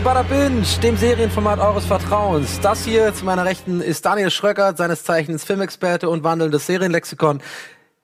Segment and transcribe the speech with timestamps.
[0.00, 2.58] zu Bada Binge, dem Serienformat eures Vertrauens.
[2.60, 7.42] Das hier zu meiner Rechten ist Daniel Schröckert, seines Zeichens Filmexperte und wandelndes Serienlexikon.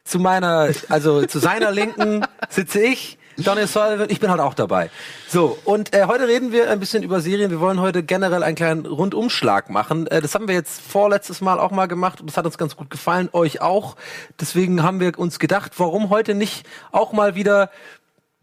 [0.04, 4.90] Zu meiner, also zu seiner Linken sitze ich, Daniel Sullivan, ich bin halt auch dabei.
[5.26, 7.50] So, und äh, heute reden wir ein bisschen über Serien.
[7.50, 10.06] Wir wollen heute generell einen kleinen Rundumschlag machen.
[10.08, 12.76] Äh, das haben wir jetzt vorletztes Mal auch mal gemacht und das hat uns ganz
[12.76, 13.96] gut gefallen, euch auch.
[14.38, 17.70] Deswegen haben wir uns gedacht, warum heute nicht auch mal wieder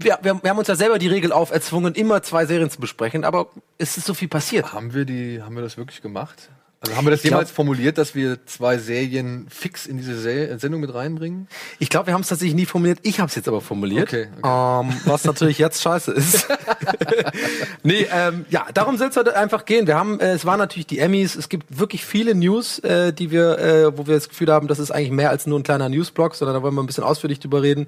[0.04, 3.24] wir, wir, wir haben uns ja selber die Regel auferzwungen, immer zwei Serien zu besprechen,
[3.24, 4.74] aber es ist so viel passiert.
[4.74, 6.50] Haben wir die, haben wir das wirklich gemacht?
[6.84, 10.82] Also haben wir das jemals formuliert, dass wir zwei Serien fix in diese Se Sendung
[10.82, 11.48] mit reinbringen?
[11.80, 13.00] Ich glaube, wir haben es tatsächlich nie formuliert.
[13.04, 14.10] Ich habe es jetzt aber formuliert.
[14.10, 14.42] Okay, okay.
[14.44, 16.50] Ähm, was natürlich jetzt scheiße ist.
[17.84, 19.88] nee, ähm, ja, darum soll es heute einfach gehen.
[19.88, 21.38] Wir haben, äh, es waren natürlich die Emmys.
[21.38, 24.80] Es gibt wirklich viele News, äh, die wir, äh, wo wir das Gefühl haben, das
[24.80, 27.40] ist eigentlich mehr als nur ein kleiner Newsblock, sondern da wollen wir ein bisschen ausführlich
[27.40, 27.88] drüber reden.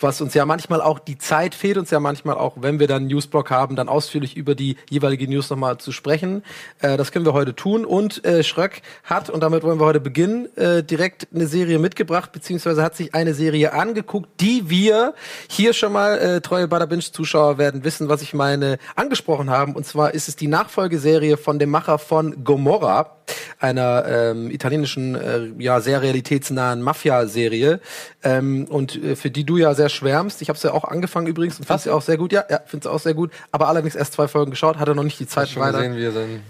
[0.00, 3.04] Was uns ja manchmal auch die Zeit fehlt, uns ja manchmal auch, wenn wir dann
[3.04, 6.42] einen Newsblock haben, dann ausführlich über die jeweilige News nochmal zu sprechen.
[6.80, 10.00] Äh, das können wir heute tun und äh, Schröck hat, und damit wollen wir heute
[10.00, 15.14] beginnen, äh, direkt eine Serie mitgebracht, beziehungsweise hat sich eine Serie angeguckt, die wir
[15.48, 19.74] hier schon mal, äh, treue Bada Binge-Zuschauer werden wissen, was ich meine, angesprochen haben.
[19.74, 23.16] Und zwar ist es die Nachfolgeserie von dem Macher von Gomorra,
[23.58, 27.80] einer ähm, italienischen, äh, ja, sehr realitätsnahen Mafia-Serie.
[28.22, 30.42] Ähm, und äh, für die du ja sehr schwärmst.
[30.42, 32.32] Ich habe es ja auch angefangen übrigens und finde sie auch sehr gut.
[32.32, 33.30] Ja, ja finde es auch sehr gut.
[33.52, 35.78] Aber allerdings erst zwei Folgen geschaut, hatte noch nicht die Zeit weiter.
[35.78, 36.40] gesehen, wie er,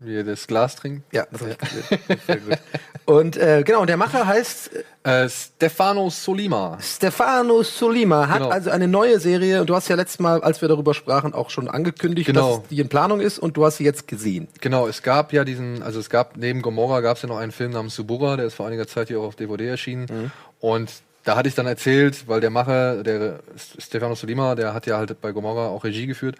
[0.00, 1.02] wie er das Glas trinkt?
[1.12, 2.20] Ja, das hab ich gesehen.
[2.26, 2.58] Sehr gut.
[3.04, 4.70] Und äh, genau, und der Macher heißt
[5.04, 6.76] äh, Äh, Stefano Solima.
[6.80, 8.50] Stefano Solima, hat Genau.
[8.50, 11.50] also eine neue Serie und du hast ja letztes Mal, als wir darüber sprachen, auch
[11.50, 12.58] schon angekündigt, Genau.
[12.58, 14.48] dass die in Planung ist und du hast sie jetzt gesehen.
[14.60, 17.52] Genau, es gab ja diesen, also es gab neben Gomorra gab es ja noch einen
[17.52, 20.06] Film namens Subura, der ist vor einiger Zeit hier auch auf DVD erschienen.
[20.10, 20.30] Mhm.
[20.60, 20.90] Und
[21.24, 23.40] da hatte ich dann erzählt, weil der Macher, der
[23.78, 26.36] Stefano Solima, der hat ja halt bei Gomorra auch Regie geführt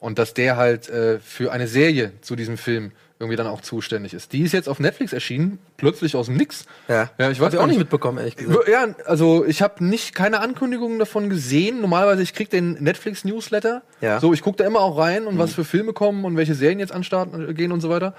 [0.00, 2.90] und dass der halt äh, für eine Serie zu diesem Film
[3.20, 4.32] irgendwie dann auch zuständig ist.
[4.32, 6.64] Die ist jetzt auf Netflix erschienen, plötzlich aus dem Nix.
[6.88, 8.66] Ja, ja ich Hab weiß ich gar auch nicht mitbekommen, ehrlich gesagt.
[8.66, 11.82] Ja, also ich habe nicht keine Ankündigungen davon gesehen.
[11.82, 13.82] Normalerweise ich krieg den Netflix Newsletter.
[14.00, 14.16] Ja.
[14.16, 14.20] Mhm.
[14.20, 16.78] So, ich gucke da immer auch rein und was für Filme kommen und welche Serien
[16.78, 18.14] jetzt an den Start äh, gehen und so weiter.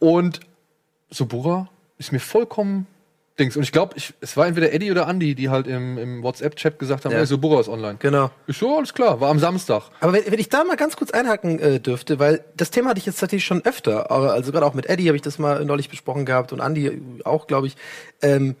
[0.00, 0.40] Und
[1.10, 2.88] Subura ist mir vollkommen
[3.40, 3.56] Dings.
[3.56, 7.04] Und ich glaube, es war entweder Eddie oder Andy, die halt im, im WhatsApp-Chat gesagt
[7.04, 7.18] haben, Ja.
[7.18, 7.96] ey, Subura ist online.
[7.98, 8.30] Genau.
[8.46, 9.84] Ich so, alles klar, war am Samstag.
[10.00, 13.00] Aber wenn, wenn ich da mal ganz kurz einhaken äh, dürfte, weil das Thema hatte
[13.00, 15.88] ich jetzt tatsächlich schon öfter, also gerade auch mit Eddie habe ich das mal neulich
[15.88, 17.76] besprochen gehabt und Andy auch, glaube ich.
[18.22, 18.54] Ähm,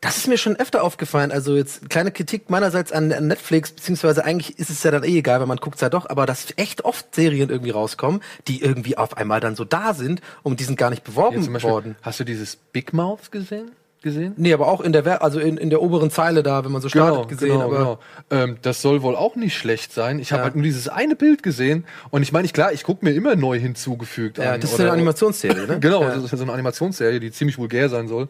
[0.00, 1.30] das ist mir schon öfter aufgefallen.
[1.30, 5.16] Also jetzt kleine Kritik meinerseits an, an Netflix, beziehungsweise eigentlich ist es ja dann eh
[5.18, 8.98] egal, weil man guckt's ja doch, aber dass echt oft Serien irgendwie rauskommen, die irgendwie
[8.98, 11.96] auf einmal dann so da sind und die sind gar nicht beworben zum Beispiel, worden.
[12.02, 13.70] hast du dieses Big Mouth gesehen?
[14.02, 14.34] Gesehen?
[14.36, 16.88] Nee, aber auch in der also in, in der oberen Zeile da, wenn man so
[16.88, 17.60] startet, gesehen.
[17.60, 17.98] aber genau.
[18.30, 20.18] Ähm, das soll wohl auch nicht schlecht sein.
[20.18, 20.44] Ich habe Ja.
[20.44, 23.36] halt nur dieses eine Bild gesehen und ich meine, ich klar, ich gucke mir immer
[23.36, 24.60] neu hinzugefügt ja, an.
[24.60, 25.78] das ist oder- eine Animationsserie, ne?
[25.80, 26.08] Genau, Ja.
[26.10, 26.14] Mhm.
[26.14, 28.28] das ist ja so eine Animationsserie, die ziemlich vulgär sein soll.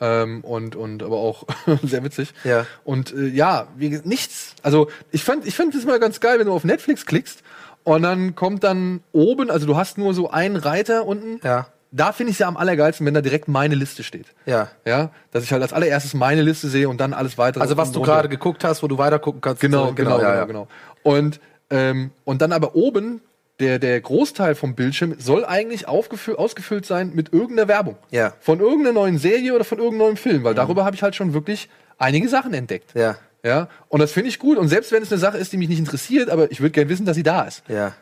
[0.00, 1.44] Ähm, und, und aber auch
[1.82, 2.34] sehr witzig.
[2.44, 2.66] Ja.
[2.84, 4.54] Und äh, ja, wie, nichts.
[4.62, 7.42] Also ich fand, ich fand es mal ganz geil, wenn du auf Netflix klickst
[7.84, 11.40] und dann kommt dann oben, also du hast nur so einen Reiter unten.
[11.44, 11.68] Ja.
[11.96, 14.26] Da finde ich es ja am allergeilsten, wenn da direkt meine Liste steht.
[14.44, 14.68] Ja.
[14.84, 17.62] Ja, dass ich halt als allererstes meine Liste sehe und dann alles weitere.
[17.62, 19.62] Also was du gerade geguckt hast, wo du weiter gucken kannst.
[19.62, 20.44] Genau, So, genau, genau, ja, ja.
[20.44, 20.68] genau.
[21.02, 21.40] Und,
[21.70, 23.22] ähm, und dann aber oben,
[23.60, 27.96] der, der Großteil vom Bildschirm soll eigentlich ausgefüllt sein mit irgendeiner Werbung.
[28.10, 28.28] Ja.
[28.28, 28.32] Mhm.
[28.40, 31.32] Von irgendeiner neuen Serie oder von irgendeinem neuen Film, weil darüber habe ich halt schon
[31.32, 32.92] wirklich einige Sachen entdeckt.
[32.94, 33.16] Ja.
[33.42, 34.58] Ja, und das finde ich gut.
[34.58, 36.90] Und selbst wenn es eine Sache ist, die mich nicht interessiert, aber ich würde gerne
[36.90, 37.62] wissen, dass sie da ist.
[37.68, 37.92] Ja.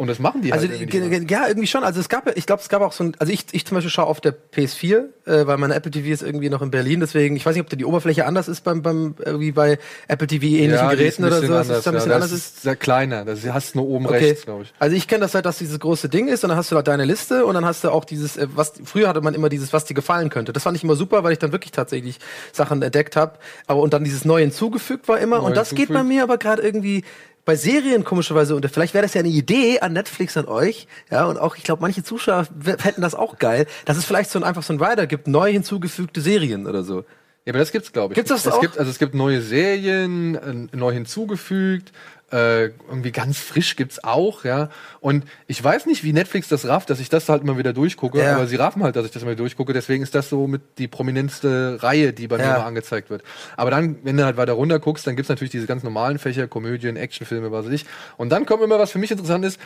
[0.00, 1.84] Und das machen die Also halt irgendwie ja, irgendwie schon.
[1.84, 3.90] Also es gab, ich glaube, es gab auch so ein, also ich, ich zum Beispiel
[3.90, 7.36] schaue auf der PS4, äh, weil meine Apple TV ist irgendwie noch in Berlin, deswegen,
[7.36, 9.78] ich weiß nicht, ob da die Oberfläche anders ist beim, beim irgendwie bei
[10.08, 12.38] Apple TV ähnlichen Ja, ist Geräten oder so, anders, da ein bisschen ja, anders das
[12.38, 12.62] ist.
[12.62, 13.26] sehr kleiner.
[13.26, 14.30] Das hast du nur oben Okay.
[14.30, 14.72] rechts, glaube ich.
[14.78, 16.82] Also ich kenne das halt, dass dieses große Ding ist und dann hast du da
[16.82, 19.74] deine Liste und dann hast du auch dieses, äh, was früher hatte man immer dieses,
[19.74, 20.54] was dir gefallen könnte.
[20.54, 22.18] Das fand ich immer super, weil ich dann wirklich tatsächlich
[22.54, 23.34] Sachen entdeckt habe.
[23.66, 25.40] Aber und dann dieses Neu hinzugefügt war immer.
[25.40, 26.08] Neu und das geht bei hinzufügt.
[26.08, 27.04] mir aber gerade irgendwie
[27.50, 31.24] bei Serien komischerweise und vielleicht wäre das ja eine Idee an Netflix an euch, ja
[31.24, 32.46] und auch ich glaube manche Zuschauer
[32.78, 35.50] hätten das auch geil, dass es vielleicht so ein, einfach so ein Rider gibt, neu
[35.50, 36.98] hinzugefügte Serien oder so.
[37.44, 38.14] Ja, aber das gibt's, glaube ich.
[38.14, 38.60] Gibt's das es auch?
[38.60, 41.90] Gibt, also es gibt neue Serien, äh, neu hinzugefügt,
[42.32, 44.68] äh, irgendwie ganz frisch gibt's auch, ja.
[45.00, 48.18] Und ich weiß nicht, wie Netflix das rafft, dass ich das halt immer wieder durchgucke,
[48.18, 48.36] Ja.
[48.36, 50.86] aber sie raffen halt, dass ich das wieder durchgucke, deswegen ist das so mit die
[50.88, 52.58] prominenteste Reihe, die bei mir Ja.
[52.58, 53.22] mal angezeigt wird.
[53.56, 56.46] Aber dann, wenn du halt weiter runter guckst, dann gibt's natürlich diese ganz normalen Fächer,
[56.48, 57.84] Komödien, Actionfilme, was weiß ich.
[58.16, 59.58] Und dann kommt immer, was für mich interessant ist,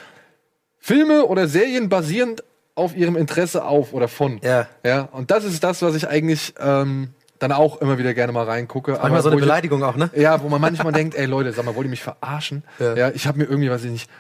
[0.79, 2.45] Filme oder Serien basierend
[2.75, 4.41] auf ihrem Interesse auf oder von.
[4.43, 4.67] Ja.
[4.85, 8.45] Ja, und das ist das, was ich eigentlich ähm, dann auch immer wieder gerne mal
[8.45, 8.93] reingucke.
[8.93, 10.11] Manchmal so wo eine ich- Beleidigung auch, ne?
[10.15, 12.65] Ja, wo man manchmal denkt, ey Leute, sag mal, wollt ihr mich verarschen?
[12.79, 12.95] Ja.
[12.95, 14.11] Ja, ich habe mir irgendwie, weiß ich nicht,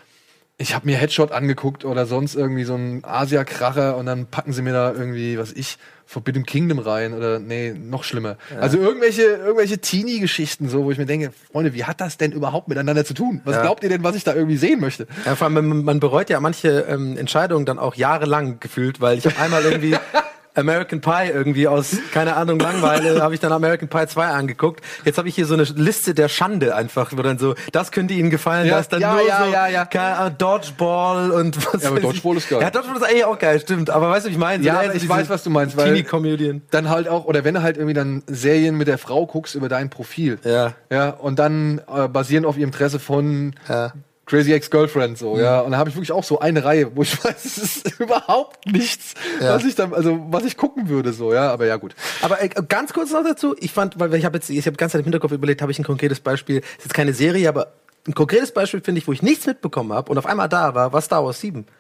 [0.56, 4.62] ich habe mir Headshot angeguckt oder sonst irgendwie so ein Asia-Kracher und dann packen sie
[4.62, 8.36] mir da irgendwie, was ich, Forbidden Kingdom rein oder nee, noch schlimmer.
[8.52, 8.60] Ja.
[8.60, 12.68] Also irgendwelche, irgendwelche Teenie-Geschichten so, wo ich mir denke, Freunde, wie hat das denn überhaupt
[12.68, 13.40] miteinander zu tun?
[13.44, 13.62] Was ja.
[13.62, 15.06] glaubt ihr denn, was ich da irgendwie sehen möchte?
[15.24, 19.18] Ja, vor allem, man, man bereut ja manche ähm, Entscheidungen dann auch jahrelang gefühlt, weil
[19.18, 19.96] ich habe einmal irgendwie
[20.54, 24.84] American Pie irgendwie aus, keine Ahnung, Langweile, habe ich dann American Pie 2 angeguckt.
[25.04, 28.14] Jetzt habe ich hier so eine Liste der Schande einfach, wo dann so, das könnte
[28.14, 29.84] Ihnen gefallen, ja, da ist dann ja, nur ja, so ja, ja.
[29.84, 32.60] Keine Ahnung, Dodgeball und was Ja, aber Dodgeball ist geil.
[32.60, 33.90] Ja, Dodgeball ist eigentlich auch geil, stimmt.
[33.90, 34.64] Aber weißt du, ich meine?
[34.64, 35.78] Ja, ich weiß, was du meinst.
[35.78, 36.62] Teenie-Comedian.
[36.70, 39.68] Dann halt auch, oder wenn du halt irgendwie dann Serien mit der Frau guckst über
[39.68, 40.38] dein Profil.
[40.44, 40.74] Ja.
[40.90, 43.92] Ja, und dann äh, basierend auf ihrem Interesse von ja.
[44.26, 45.40] Crazy Ex-Girlfriend so, mhm.
[45.40, 45.60] ja.
[45.60, 48.66] Und da habe ich wirklich auch so eine Reihe, wo ich weiß, es ist überhaupt
[48.66, 49.54] nichts, ja.
[49.54, 51.52] was ich dann, also was ich gucken würde, so, ja.
[51.52, 51.94] Aber ja, gut.
[52.22, 54.94] Aber äh, ganz kurz noch dazu, ich fand, weil ich habe jetzt, ich habe ganz
[54.94, 57.74] im Hinterkopf überlegt, habe ich ein konkretes Beispiel, ist jetzt keine Serie, aber
[58.06, 60.92] ein konkretes Beispiel finde ich, wo ich nichts mitbekommen habe und auf einmal da war,
[60.92, 61.64] war Star Wars 7.
[61.64, 61.72] Da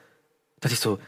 [0.60, 0.98] dachte ich so,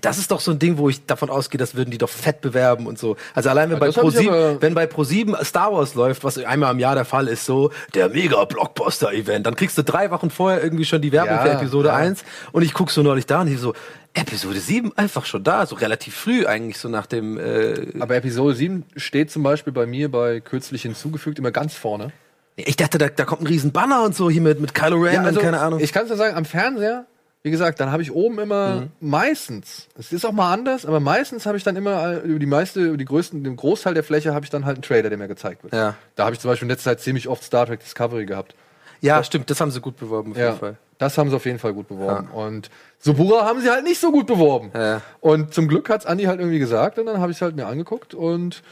[0.00, 2.40] das ist doch so ein Ding, wo ich davon ausgehe, das würden die doch fett
[2.40, 3.16] bewerben und so.
[3.34, 6.94] Also allein wenn bei Pro7, wenn bei Pro7 Star Wars läuft, was einmal im Jahr
[6.94, 10.84] der Fall ist, so der mega Blockbuster Event, dann kriegst du drei Wochen vorher irgendwie
[10.84, 11.96] schon die Werbung ja, für Episode ja.
[11.96, 12.22] 1
[12.52, 13.74] und ich guck so neulich da und ich so
[14.14, 18.54] Episode 7 einfach schon da, so relativ früh eigentlich so nach dem äh Aber Episode
[18.54, 22.12] 7 steht zum Beispiel bei mir bei kürzlich hinzugefügt immer ganz vorne.
[22.56, 25.14] Ich dachte, da, da kommt ein riesen Banner und so hier mit, mit Kylo Ren
[25.14, 25.80] ja, also, und keine Ahnung.
[25.80, 27.06] Ich kann es ja sagen, am Fernseher
[27.42, 28.90] wie gesagt, dann habe ich oben immer mhm.
[29.00, 32.80] meistens, es ist auch mal anders, aber meistens habe ich dann immer über die meiste,
[32.80, 35.26] über die größten, den Großteil der Fläche habe ich dann halt einen Trailer, der mir
[35.26, 35.72] gezeigt wird.
[35.72, 35.96] Ja.
[36.14, 38.54] Da habe ich zum Beispiel in letzter Zeit ziemlich oft Star Trek Discovery gehabt.
[39.00, 40.76] Ja, das, stimmt, das haben sie gut beworben, auf ja, jeden Fall.
[40.98, 42.28] Das haben sie auf jeden Fall gut beworben.
[42.32, 42.38] Ja.
[42.38, 44.70] Und Subura haben sie halt nicht so gut beworben.
[44.72, 45.02] Ja.
[45.20, 47.66] Und zum Glück hat's Andi halt irgendwie gesagt und dann habe ich es halt mir
[47.66, 48.62] angeguckt und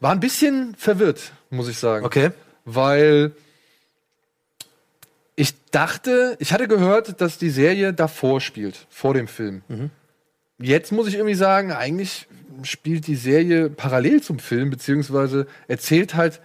[0.00, 2.04] war ein bisschen verwirrt, muss ich sagen.
[2.04, 2.32] Okay.
[2.64, 3.30] Weil
[5.36, 9.62] ich dachte, ich hatte gehört, dass die Serie davor spielt, vor dem Film.
[9.68, 9.90] Mhm.
[10.58, 12.26] Jetzt muss ich irgendwie sagen, eigentlich
[12.62, 16.40] spielt die Serie parallel zum Film, beziehungsweise erzählt halt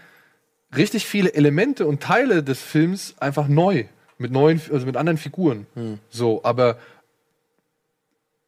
[0.75, 3.85] richtig viele Elemente und Teile des Films einfach neu.
[4.17, 5.67] Mit neuen, also mit anderen Figuren.
[5.75, 5.99] Mhm.
[6.09, 6.77] So, aber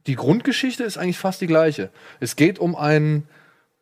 [0.07, 1.89] die Grundgeschichte ist eigentlich fast die gleiche.
[2.21, 3.27] Es geht um ein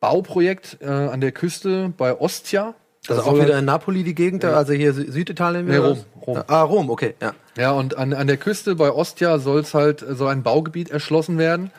[0.00, 2.74] Bauprojekt äh, an der Küste bei Ostia.
[3.08, 4.54] Also auch wieder in Napoli die Gegend, ja.
[4.54, 5.66] also hier Süditalien?
[5.66, 6.42] Nee, Rom, Rom.
[6.46, 7.34] Ah, Rom, okay, ja.
[7.56, 11.38] Ja, und an, an der Küste bei Ostia soll es halt so ein Baugebiet erschlossen
[11.38, 11.70] werden,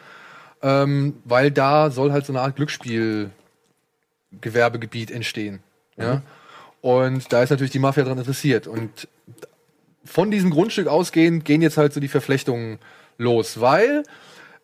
[0.62, 5.60] ähm, weil da soll halt so eine Art Glücksspielgewerbegebiet entstehen.
[5.98, 6.04] Mhm.
[6.04, 6.22] Ja.
[6.82, 8.68] Und da ist natürlich die Mafia dran interessiert.
[8.68, 9.08] Und
[10.06, 12.80] von diesem Grundstück ausgehend gehen jetzt halt so die Verflechtungen
[13.18, 14.04] los, weil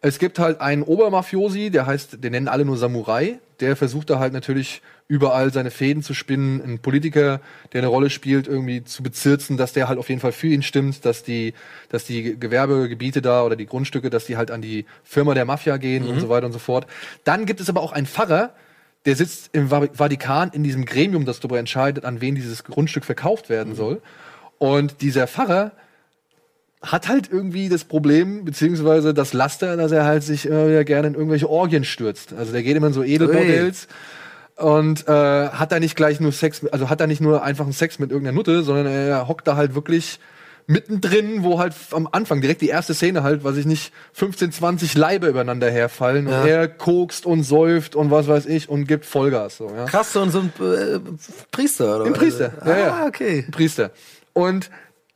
[0.01, 4.19] es gibt halt einen Obermafiosi, der heißt, den nennen alle nur Samurai, der versucht da
[4.19, 7.39] halt natürlich überall seine Fäden zu spinnen, einen Politiker,
[7.71, 10.63] der eine Rolle spielt, irgendwie zu bezirzen, dass der halt auf jeden Fall für ihn
[10.63, 11.53] stimmt, dass die,
[11.89, 15.77] dass die Gewerbegebiete da oder die Grundstücke, dass die halt an die Firma der Mafia
[15.77, 16.09] gehen mhm.
[16.09, 16.87] und so weiter und so fort.
[17.23, 18.53] Dann gibt es aber auch einen Pfarrer,
[19.05, 23.49] der sitzt im Vatikan in diesem Gremium, das darüber entscheidet, an wen dieses Grundstück verkauft
[23.49, 23.77] werden mhm.
[23.77, 24.01] soll.
[24.57, 25.71] Und dieser Pfarrer
[26.83, 31.07] hat halt irgendwie das Problem, beziehungsweise das Laster, dass er halt sich immer wieder gerne
[31.07, 32.33] in irgendwelche Orgien stürzt.
[32.33, 33.87] Also der geht immer in so Edelbordells.
[34.55, 35.11] Und äh,
[35.49, 38.11] hat da nicht gleich nur Sex, also hat da nicht nur einfach einen Sex mit
[38.11, 40.19] irgendeiner Nutte, sondern er hockt da halt wirklich
[40.67, 44.95] mittendrin, wo halt am Anfang direkt die erste Szene halt, was ich nicht 15, 20
[44.95, 46.41] Leibe übereinander herfallen ja.
[46.41, 49.85] und er kokst und säuft und was weiß ich und gibt Vollgas so, ja.
[49.85, 50.99] Krass, so ein, so ein äh,
[51.51, 52.05] Priester oder?
[52.05, 52.53] Ein Priester.
[52.59, 52.93] Also, ja, ja.
[52.93, 53.45] Ah, okay.
[53.51, 53.91] Priester.
[54.33, 54.69] Und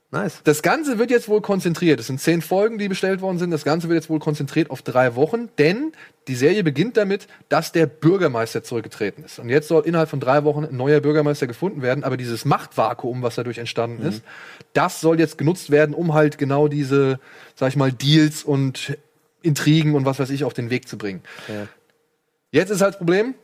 [0.10, 0.40] Nice.
[0.46, 2.00] Das Ganze wird jetzt wohl konzentriert.
[2.00, 3.52] Es sind zehn Folgen, die bestellt worden sind.
[3.52, 5.92] Das Ganze wird jetzt wohl konzentriert auf drei Wochen, denn
[6.30, 9.38] die Serie beginnt damit, dass der Bürgermeister zurückgetreten ist.
[9.38, 12.06] Und jetzt soll innerhalb von drei Wochen ein neuer Bürgermeister gefunden werden.
[12.06, 14.10] Aber dieses Machtvakuum, was dadurch entstanden mhm.
[14.10, 14.24] ist,
[14.72, 17.20] das soll jetzt genutzt werden, um halt genau diese,
[17.56, 18.98] sag ich mal, Deals und
[19.42, 21.22] Intrigen und was weiß ich auf den Weg zu bringen.
[21.50, 21.68] Ja.
[22.52, 23.36] Jetzt ist halt das Problem,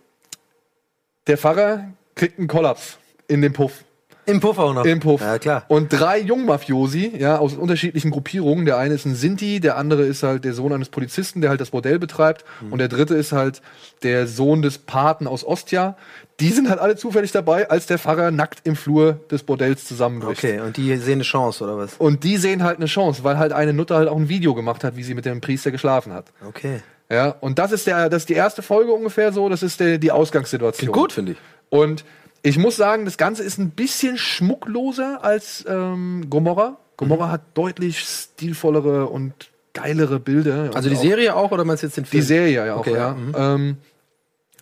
[1.27, 3.84] der Pfarrer kriegt einen Kollaps in dem Puff.
[4.25, 4.86] Im Puff auch noch.
[4.86, 5.22] Im Puff.
[5.22, 5.65] Ja, klar.
[5.68, 8.65] Und drei Jungmafiosi, ja, aus unterschiedlichen Gruppierungen.
[8.65, 11.62] Der eine ist ein Sinti, der andere ist halt der Sohn eines Polizisten, der halt
[11.62, 12.46] das Bordell betreibt.
[12.62, 12.74] Mhm.
[12.74, 13.62] Und der dritte ist halt
[14.03, 15.98] der Sohn des Paten aus Ostia.
[16.39, 20.44] Die sind halt alle zufällig dabei, als der Pfarrer nackt im Flur des Bordells zusammenbricht.
[20.44, 21.96] Okay, und die sehen eine Chance, oder was?
[21.98, 24.84] Und die sehen halt eine Chance, weil halt eine Nutte halt auch ein Video gemacht
[24.84, 26.25] hat, wie sie mit dem Priester geschlafen hat.
[26.48, 26.82] Okay.
[27.12, 30.00] Ja, und das ist der, das ist die erste Folge ungefähr so, das ist der,
[30.00, 30.92] die Ausgangssituation.
[30.92, 31.38] Klingt gut, finde ich.
[31.70, 32.03] Und
[32.43, 36.77] ich muss sagen, das Ganze ist ein bisschen schmuckloser als ähm, Gomorra.
[36.97, 37.31] Gomorra mhm.
[37.31, 39.33] hat deutlich stilvollere und
[39.73, 40.71] geilere Bilder.
[40.73, 42.21] Also die Serie auch oder meinst du jetzt den Film?
[42.21, 43.13] Die Serie ja auch, okay, ja.
[43.13, 43.33] Mhm.
[43.35, 43.77] Ähm,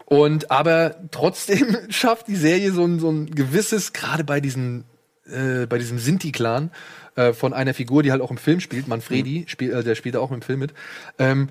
[0.05, 4.85] und aber trotzdem schafft die Serie so ein, so ein gewisses, gerade bei diesen
[5.25, 6.71] äh, bei diesem Sinti-Clan
[7.15, 10.15] äh, von einer Figur, die halt auch im Film spielt, Manfredi, spiel, äh, der spielt
[10.15, 10.73] auch im Film mit.
[11.19, 11.49] Ähm,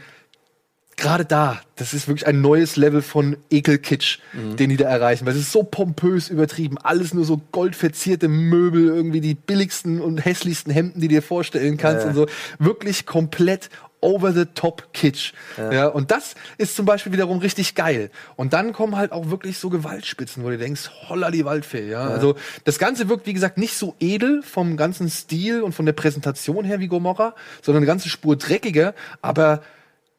[1.00, 5.33] Gerade da, das ist wirklich ein neues Level von Ekelkitsch, den die da erreichen, weil
[5.33, 10.71] es ist so pompös übertrieben, alles nur so goldverzierte Möbel, irgendwie die billigsten und hässlichsten
[10.71, 12.11] Hemden, die du dir vorstellen kannst Ja.
[12.11, 12.26] und so,
[12.59, 13.71] wirklich komplett
[14.02, 15.33] over the top Kitsch.
[15.57, 15.87] Ja.
[15.88, 18.11] und das ist zum Beispiel wiederum richtig geil.
[18.37, 22.09] Und dann kommen halt auch wirklich so Gewaltspitzen, wo du denkst, holla die Waldfee, ja.
[22.09, 25.95] Also das Ganze wirkt, wie gesagt, nicht so edel vom ganzen Stil und von der
[25.95, 29.62] Präsentation her wie Gomorra, sondern eine ganze Spur dreckiger, aber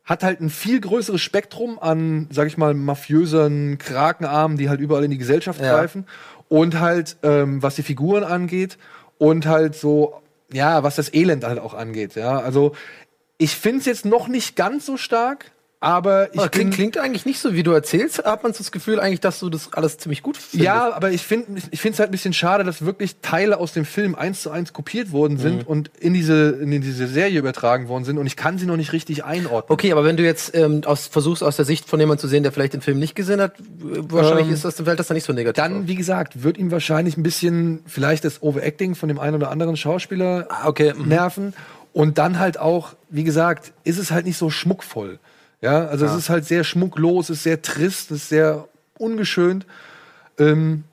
[0.03, 5.03] hat halt ein viel größeres Spektrum an, sag ich mal, mafiösen Krakenarmen, die halt überall
[5.03, 5.73] in die Gesellschaft Ja.
[5.75, 6.05] greifen.
[6.49, 8.77] Und halt, ähm, was die Figuren angeht
[9.17, 12.15] und halt so, ja, was das Elend halt auch angeht.
[12.15, 12.73] Ja, also
[13.37, 15.51] ich finde es jetzt noch nicht ganz so stark,
[15.83, 18.23] aber ich bin, klingt, klingt eigentlich nicht so, wie du erzählst.
[18.23, 20.63] Hat man so das Gefühl eigentlich, dass du das alles ziemlich gut findest.
[20.63, 23.73] Ja, aber ich finde ich finde es halt ein bisschen schade, dass wirklich Teile aus
[23.73, 27.87] dem Film eins zu eins kopiert worden sind und in diese, in diese Serie übertragen
[27.87, 29.73] worden sind und ich kann sie noch nicht richtig einordnen.
[29.73, 32.43] Okay, aber wenn du jetzt ähm, aus, versuchst, aus der Sicht von jemandem zu sehen,
[32.43, 35.25] der vielleicht den Film nicht gesehen hat, wahrscheinlich Ähm, ist das, fällt das dann nicht
[35.25, 35.63] so negativ.
[35.63, 35.87] Dann, auf.
[35.87, 39.77] wie gesagt, wird ihm wahrscheinlich ein bisschen vielleicht das Overacting von dem einen oder anderen
[39.77, 41.07] Schauspieler Ah, okay, mhm.
[41.07, 41.53] nerven.
[41.91, 45.19] Und dann halt auch, wie gesagt, ist es halt nicht so schmuckvoll.
[45.61, 49.65] Ja, also es ist halt sehr schmucklos, es ist sehr trist, es ist sehr ungeschönt.
[50.39, 50.83] Ähm,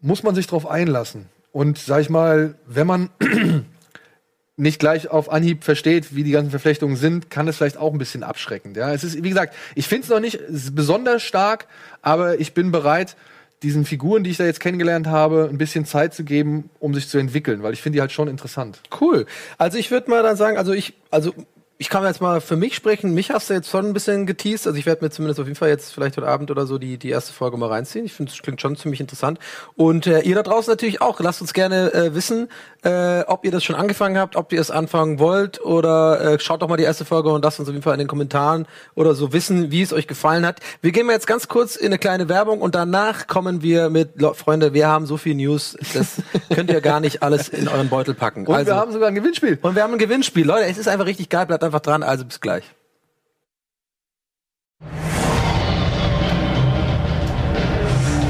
[0.00, 1.26] muss man sich drauf einlassen.
[1.52, 3.10] Und sag ich mal, wenn man
[4.56, 7.98] nicht gleich auf Anhieb versteht, wie die ganzen Verflechtungen sind, kann es vielleicht auch ein
[7.98, 8.76] bisschen abschreckend.
[8.76, 10.40] Ja, es ist, wie gesagt, ich finde es noch nicht
[10.72, 11.66] besonders stark,
[12.02, 13.16] aber ich bin bereit,
[13.62, 17.08] diesen Figuren, die ich da jetzt kennengelernt habe, ein bisschen Zeit zu geben, um sich
[17.08, 18.80] zu entwickeln, weil ich finde die halt schon interessant.
[19.00, 19.26] Cool.
[19.58, 21.34] Also ich würde mal dann sagen, also ich, also
[21.80, 23.14] ich kann jetzt mal für mich sprechen.
[23.14, 24.66] Mich hast du jetzt schon ein bisschen geteased.
[24.66, 26.98] Also ich werde mir zumindest auf jeden Fall jetzt vielleicht heute Abend oder so die,
[26.98, 28.04] die erste Folge mal reinziehen.
[28.04, 29.38] Ich finde, es klingt schon ziemlich interessant.
[29.76, 31.18] Und äh, ihr da draußen natürlich auch.
[31.20, 32.50] Lasst uns gerne äh, wissen,
[32.82, 36.62] äh, ob ihr das schon angefangen habt, ob ihr es anfangen wollt oder äh, schaut
[36.62, 39.14] doch mal die erste Folge und lasst uns auf jeden Fall in den Kommentaren oder
[39.14, 40.60] so wissen, wie es euch gefallen hat.
[40.80, 44.10] Wir gehen mal jetzt ganz kurz in eine kleine Werbung und danach kommen wir mit,
[44.34, 46.22] Freunde, wir haben so viel News, das
[46.54, 48.46] könnt ihr gar nicht alles in euren Beutel packen.
[48.46, 49.58] Und also, wir haben sogar ein Gewinnspiel.
[49.60, 50.46] und wir haben ein Gewinnspiel.
[50.46, 51.46] Leute, es ist einfach richtig geil.
[51.46, 52.02] Bleibt einfach dran.
[52.02, 52.64] Also bis gleich.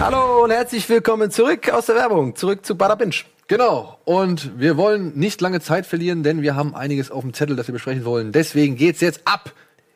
[0.00, 2.34] Hallo und herzlich willkommen zurück aus der Werbung.
[2.34, 3.16] Zurück zu Bada Binge.
[3.50, 3.98] Genau.
[4.04, 7.66] Und wir wollen nicht lange Zeit verlieren, denn wir haben einiges auf dem Zettel, das
[7.66, 8.30] wir besprechen wollen.
[8.30, 9.52] Deswegen geht's jetzt ab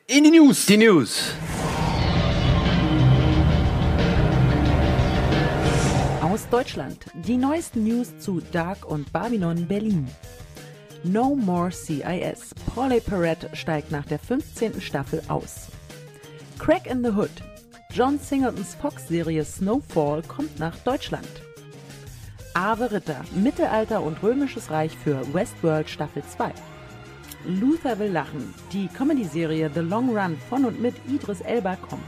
[0.07, 0.65] in die News.
[0.65, 1.31] Die News.
[6.21, 7.05] Aus Deutschland.
[7.13, 10.09] Die neuesten News zu Dark und Babylon Berlin.
[11.05, 12.49] No More CIS.
[12.75, 14.81] Pauley Perrette steigt nach der 15.
[14.81, 15.67] Staffel aus.
[16.59, 17.31] Crack in the Hood.
[17.89, 21.44] John Singletons Fox-Serie Snowfall kommt nach Deutschland.
[22.55, 23.19] Ave Ritter.
[23.33, 26.53] Mittelalter und Römisches Reich für Westworld Staffel 2.
[27.45, 28.53] Luther will lachen.
[28.71, 32.01] Die Comedy-Serie The Long Run von und mit Idris Elba kommt.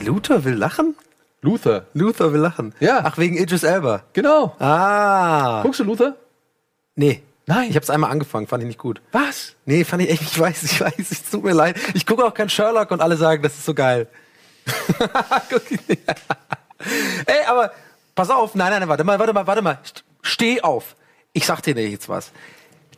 [0.00, 0.96] Luther will lachen?
[1.42, 1.86] Luther.
[1.92, 2.74] Luther will lachen.
[2.80, 3.02] Ja.
[3.04, 4.04] Ach, wegen Idris Elba.
[4.14, 4.56] Genau.
[4.58, 5.60] Ah.
[5.62, 6.16] Guckst du Luther?
[6.96, 7.22] Nee.
[7.44, 7.68] Nein.
[7.68, 9.02] Ich habe es einmal angefangen, fand ich nicht gut.
[9.12, 9.56] Was?
[9.66, 11.76] Nee, fand ich echt, ich weiß, ich weiß, es tut mir leid.
[11.92, 14.08] Ich gucke auch kein Sherlock und alle sagen, das ist so geil.
[17.26, 17.72] Ey, aber
[18.14, 19.78] pass auf, nein, nein, nein, warte mal, warte mal, warte mal.
[19.84, 20.96] St- Steh auf.
[21.32, 22.30] Ich sag dir jetzt was.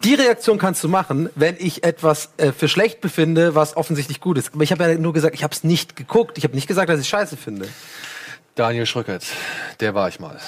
[0.04, 4.38] Die Reaktion kannst du machen, wenn ich etwas äh, für schlecht befinde, was offensichtlich gut
[4.38, 4.52] ist.
[4.54, 6.38] Aber ich habe ja nur gesagt, ich habe es nicht geguckt.
[6.38, 7.68] Ich habe nicht gesagt, dass ich scheiße finde.
[8.54, 9.24] Daniel Schröckert.
[9.80, 10.38] Der war ich mal.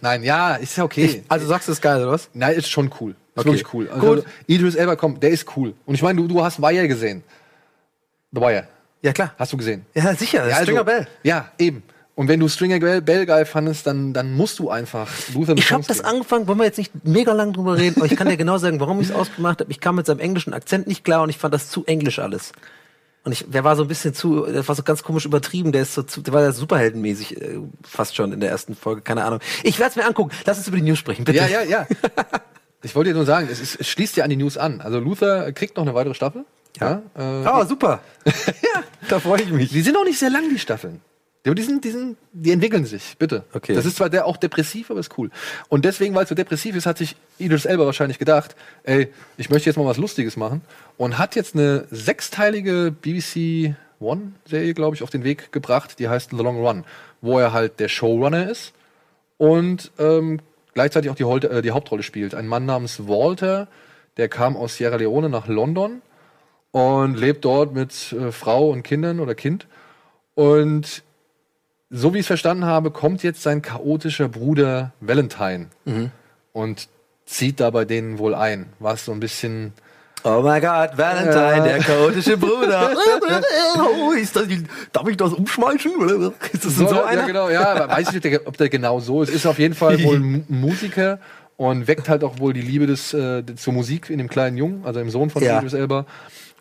[0.00, 1.24] Nein, ja, ist ja okay.
[1.28, 2.30] Also sagst du, es ist geil, oder was?
[2.32, 3.10] Nein, ist schon cool.
[3.10, 3.48] Ist Okay.
[3.48, 3.88] wirklich cool.
[3.90, 4.24] Also, Gut.
[4.46, 5.74] Idris Elba kommt, der ist cool.
[5.84, 7.22] Und ich meine, du, du hast Wire gesehen.
[8.32, 8.66] The Wire.
[9.06, 9.32] Ja, klar.
[9.38, 9.86] Hast du gesehen?
[9.94, 10.38] Ja, sicher.
[10.48, 11.06] Ja, also- Stringer Bell.
[11.22, 11.82] Ja, eben.
[12.16, 15.70] Und wenn du Stringer Bell, Bell geil fandest, dann, dann musst du einfach Luther Ich
[15.70, 18.36] habe das angefangen, wollen wir jetzt nicht mega lang drüber reden, aber ich kann dir
[18.38, 19.70] genau sagen, warum ich es ausgemacht habe.
[19.70, 22.52] Ich kam mit seinem englischen Akzent nicht klar und ich fand das zu englisch alles.
[23.22, 25.82] Und ich, der war so ein bisschen zu, der war so ganz komisch übertrieben, der
[25.82, 29.24] ist so zu, der war ja superheldenmäßig, äh, fast schon in der ersten Folge, keine
[29.24, 29.40] Ahnung.
[29.62, 30.30] Ich werde es mir angucken.
[30.46, 31.38] Lass uns über die News sprechen, bitte.
[31.38, 31.86] Ja, ja, ja.
[32.82, 34.80] Ich wollte dir nur sagen, es, ist, es schließt ja an die News an.
[34.80, 36.44] Also Luther kriegt noch eine weitere Staffel.
[36.80, 37.02] Ja.
[37.16, 38.00] äh, Oh, super.
[38.24, 39.70] ja, da freue ich mich.
[39.70, 41.00] Die sind auch nicht sehr lang, die Staffeln.
[41.44, 43.44] Die, sind, die, sind, die entwickeln sich, bitte.
[43.52, 43.74] Okay.
[43.74, 45.30] Das ist zwar der auch depressiv, aber ist cool.
[45.68, 49.48] Und deswegen, weil es so depressiv ist, hat sich Idris Elba wahrscheinlich gedacht, ey, ich
[49.48, 50.62] möchte jetzt mal was Lustiges machen.
[50.96, 56.30] Und hat jetzt eine sechsteilige BBC One-Serie, glaube ich, auf den Weg gebracht, die heißt
[56.30, 56.84] The Long Run,
[57.20, 58.72] wo er halt der Showrunner ist
[59.38, 60.40] und ähm,
[60.74, 62.34] gleichzeitig auch die, äh, die Hauptrolle spielt.
[62.34, 63.68] Ein Mann namens Walter,
[64.16, 66.02] der kam aus Sierra Leone nach London
[66.76, 69.66] und lebt dort mit äh, Frau und Kindern oder Kind.
[70.34, 71.02] Und
[71.88, 75.68] so wie ich es verstanden habe, kommt jetzt sein chaotischer Bruder Valentine
[76.52, 76.88] und
[77.24, 79.72] zieht da bei denen wohl ein, was so ein bisschen
[80.22, 81.60] Oh mein Gott, Valentine, Ja.
[81.64, 82.90] der chaotische Bruder.
[83.78, 84.44] oh, ist das,
[84.92, 85.92] darf ich das umschmeißen?
[86.52, 87.20] Ist das so, So, einer?
[87.22, 89.30] Ja, genau, ja, weiß ich nicht, ob der, ob der genau so ist.
[89.32, 91.20] Ist auf jeden Fall wohl ein Musiker
[91.56, 94.84] und weckt halt auch wohl die Liebe des, äh, zur Musik in dem kleinen Jungen,
[94.84, 95.58] also im Sohn von Ja.
[95.58, 96.04] Idris Elba.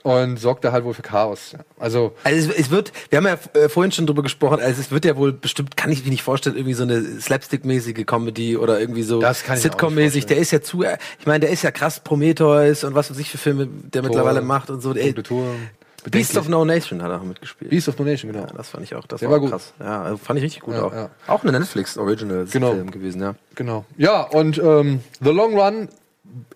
[0.06, 1.56] Und sorgt da halt wohl für Chaos.
[1.80, 4.92] Also, Also es, es wird, wir haben ja äh, vorhin schon drüber gesprochen, also es
[4.92, 8.80] wird ja wohl bestimmt, kann ich mir nicht vorstellen, irgendwie so eine Slapstick-mäßige Comedy oder
[8.80, 10.28] irgendwie so Sitcom-mäßig.
[10.28, 13.18] Der ist ja zu, äh, ich meine, der ist ja krass Prometheus und was weiß
[13.18, 14.94] ich für Filme der mittlerweile macht und so.
[14.94, 15.16] Ey,
[16.12, 16.48] Beast of.
[16.50, 17.72] No Nation hat er auch mitgespielt.
[17.72, 18.46] Beast of No Nation, genau.
[18.46, 19.74] Ja, das fand ich auch, das Der war, war krass.
[19.80, 20.94] Ja, also fand ich richtig gut Ja, auch.
[20.94, 21.10] ja.
[21.26, 22.76] Auch eine Netflix-Original Genau.
[22.76, 23.34] Gewesen, ja.
[23.56, 23.86] Genau.
[23.98, 25.90] Ja, und ähm, The Long Run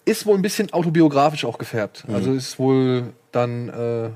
[0.06, 2.08] ist wohl ein bisschen autobiografisch auch gefärbt.
[2.08, 2.14] Mhm.
[2.16, 4.10] Also ist wohl dann, äh,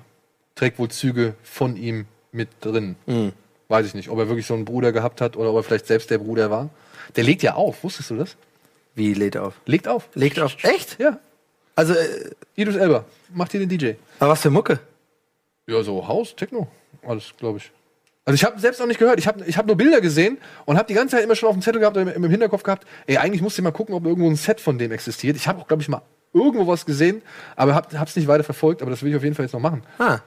[0.56, 2.96] trägt wohl Züge von ihm mit drin.
[3.06, 3.34] Mhm.
[3.68, 5.88] Weiß ich nicht, ob er wirklich so einen Bruder gehabt hat oder ob er vielleicht
[5.88, 6.70] selbst der Bruder war.
[7.16, 8.36] Der legt ja auf, wusstest du das?
[8.96, 9.56] Wie lädt er auf?
[9.66, 10.10] Legt auf.
[10.14, 10.56] Legt auf.
[10.64, 11.00] Echt?
[11.00, 11.20] Ja.
[11.76, 13.06] Also, äh, Idris Elba.
[13.34, 13.94] Macht hier den DJ.
[14.20, 14.80] aber was für Mucke?
[15.66, 16.68] Ja, so Haus, Techno.
[17.06, 17.72] Alles, glaube ich.
[18.26, 19.20] Also ich habe selbst noch nicht gehört.
[19.20, 21.56] Ich habe ich hab nur Bilder gesehen und habe die ganze Zeit immer schon auf
[21.56, 24.06] dem Zettel gehabt oder im, im Hinterkopf gehabt, ey, eigentlich musst du mal gucken, ob
[24.06, 25.36] irgendwo ein Set von dem existiert.
[25.36, 26.02] Ich habe auch, glaube ich, mal
[26.34, 27.22] irgendwo was gesehen,
[27.56, 29.60] aber hab, hab's nicht weiter verfolgt, aber das will ich auf jeden Fall jetzt noch
[29.60, 29.84] machen.
[30.00, 30.20] Ah.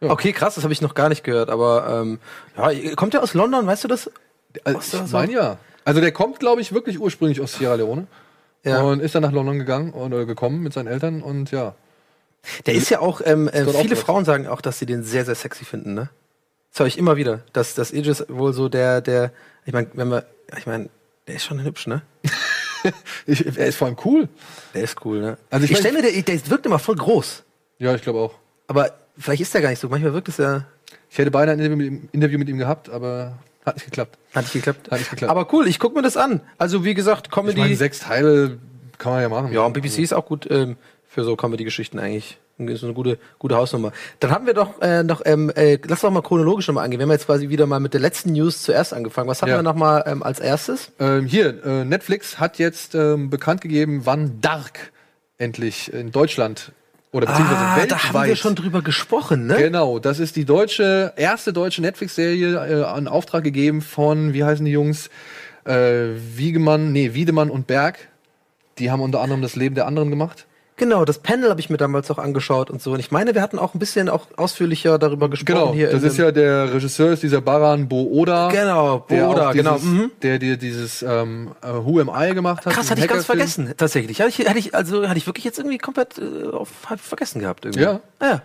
[0.00, 0.10] Ja.
[0.10, 2.18] Okay, krass, das habe ich noch gar nicht gehört, aber ähm,
[2.56, 4.10] ja, kommt der aus London, weißt du das?
[4.64, 5.16] Also, ich so.
[5.16, 5.58] meine ja.
[5.84, 8.06] Also der kommt, glaube ich, wirklich ursprünglich aus Sierra Leone
[8.64, 8.82] Ja.
[8.82, 11.74] und ist dann nach London gegangen oder gekommen mit seinen Eltern und ja.
[12.66, 13.96] Der ist ja auch, ähm, äh, viele aufgewachsen.
[13.96, 16.10] Frauen sagen auch, dass sie den sehr, sehr sexy finden, ne?
[16.72, 19.30] Das höre ich immer wieder, dass, dass Idris wohl so der, der,
[19.66, 20.24] ich meine, wenn wir,
[20.58, 20.88] ich meine,
[21.26, 22.02] der ist schon hübsch, ne?
[23.26, 24.28] Ich, er ist vor allem cool.
[24.74, 25.38] Der ist cool, ne?
[25.50, 27.44] Also ich ich stelle mir, der, der wirkt immer voll groß,
[27.78, 28.34] Ja, ich glaube auch.
[28.66, 29.88] aber vielleicht ist der gar nicht so.
[29.88, 30.64] Manchmal wirkt es ja,
[31.08, 34.18] Ich hätte beinahe ein Interview mit, ihm, Interview mit ihm gehabt, aber hat nicht geklappt.
[34.34, 34.90] hat nicht geklappt.
[34.90, 35.30] Hat nicht geklappt.
[35.30, 36.40] Aber cool, ich guck mir das an.
[36.58, 37.60] Also wie gesagt, Ich Comedy.
[37.60, 38.58] meine, sechs Teile
[38.98, 39.52] kann man ja machen.
[39.52, 42.38] Ja, und BBC ist auch gut ähm, für so Comedy-Geschichten eigentlich.
[42.58, 43.92] Ist eine gute, gute Hausnummer.
[44.20, 47.00] Dann haben wir doch äh, noch, ähm, äh, lass doch mal chronologisch nochmal angehen.
[47.00, 49.28] Wir haben jetzt quasi wieder mal mit der letzten News zuerst angefangen.
[49.28, 49.56] Was haben Ja.
[49.56, 50.92] wir nochmal ähm, als erstes?
[51.00, 54.92] Ähm, hier, äh, Netflix hat jetzt ähm, bekannt gegeben, wann Dark
[55.38, 56.70] endlich in Deutschland
[57.10, 57.92] oder beziehungsweise weltweit.
[57.92, 59.56] Ah, da haben wir schon drüber gesprochen, ne?
[59.56, 64.64] Genau, das ist die deutsche, erste deutsche Netflix-Serie äh, an Auftrag gegeben von, wie heißen
[64.64, 65.10] die Jungs?
[65.64, 67.98] Äh, Wiegemann, nee, Wiedemann und Berg.
[68.78, 70.46] Die haben unter anderem das Leben der anderen gemacht.
[70.82, 72.90] Genau, das Panel habe ich mir damals auch angeschaut und so.
[72.90, 75.92] Und ich meine, wir hatten auch ein bisschen auch ausführlicher darüber gesprochen Genau, hier.
[75.92, 78.48] das ist ja der Regisseur, ist dieser Baran Booda.
[78.48, 80.10] Genau, Booda, genau, mhm.
[80.22, 82.72] Der dir dieses ähm, äh, Who Am I gemacht hat.
[82.72, 84.20] Krass, hatte ich ganz vergessen, tatsächlich.
[84.20, 87.64] Hatte ich, hatte ich, also hatte ich wirklich jetzt irgendwie komplett äh, auf, vergessen gehabt.
[87.64, 87.84] Irgendwie.
[87.84, 88.00] Ja.
[88.18, 88.42] Ah, ja.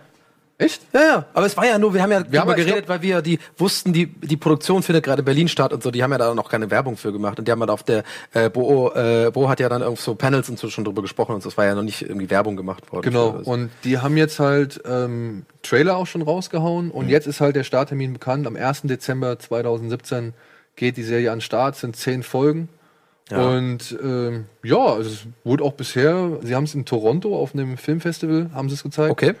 [0.60, 0.82] Echt?
[0.92, 3.08] Ja, ja, aber es war ja nur, wir haben ja Wir haben geredet, weil wir
[3.08, 6.10] ja die wussten, die, die Produktion findet gerade in Berlin statt und so, die haben
[6.10, 8.90] ja da noch keine Werbung für gemacht und die haben halt auf der, äh, Bo,
[8.92, 11.48] äh, Bo hat ja dann auf so Panels und so schon drüber gesprochen und so,
[11.48, 13.02] es war ja noch nicht irgendwie Werbung gemacht worden.
[13.02, 17.54] Genau, und die haben jetzt halt ähm, Trailer auch schon rausgehauen und jetzt ist halt
[17.54, 18.44] der Starttermin bekannt.
[18.48, 18.82] Am 1.
[18.82, 20.34] Dezember 2017
[20.74, 22.68] geht die Serie an den Start, sind zehn Folgen.
[23.30, 23.46] Ja.
[23.46, 27.76] Und ähm, ja, also es wurde auch bisher, sie haben es in Toronto auf einem
[27.76, 29.12] Filmfestival, haben sie es gezeigt.
[29.12, 29.34] Okay.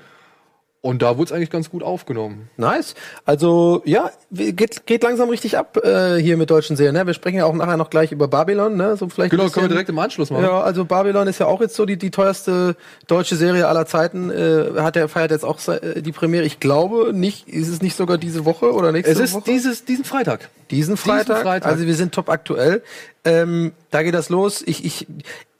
[0.80, 2.48] Und da wurde es eigentlich ganz gut aufgenommen.
[2.56, 2.94] Nice.
[3.24, 6.94] Also ja, geht, geht langsam richtig ab äh, hier mit deutschen Serien.
[6.94, 7.04] Ne?
[7.04, 8.76] Wir sprechen ja auch nachher noch gleich über Babylon.
[8.76, 8.96] Ne?
[8.96, 10.44] So vielleicht Genau, ein können wir bisschen- direkt im Anschluss machen.
[10.44, 12.76] Ja, also Babylon ist ja auch jetzt so die, die teuerste
[13.08, 14.30] deutsche Serie aller Zeiten.
[14.30, 16.44] Äh, hat er feiert jetzt auch äh, die Premiere.
[16.44, 19.44] Ich glaube nicht, ist es nicht sogar diese Woche oder nächste Es ist Woche?
[19.50, 20.48] dieses, diesen Freitag.
[20.70, 21.42] diesen Freitag.
[21.42, 21.72] Freitag.
[21.72, 22.82] Also wir sind top aktuell.
[23.24, 24.62] Ähm, da geht das los.
[24.64, 25.08] Ich, ich,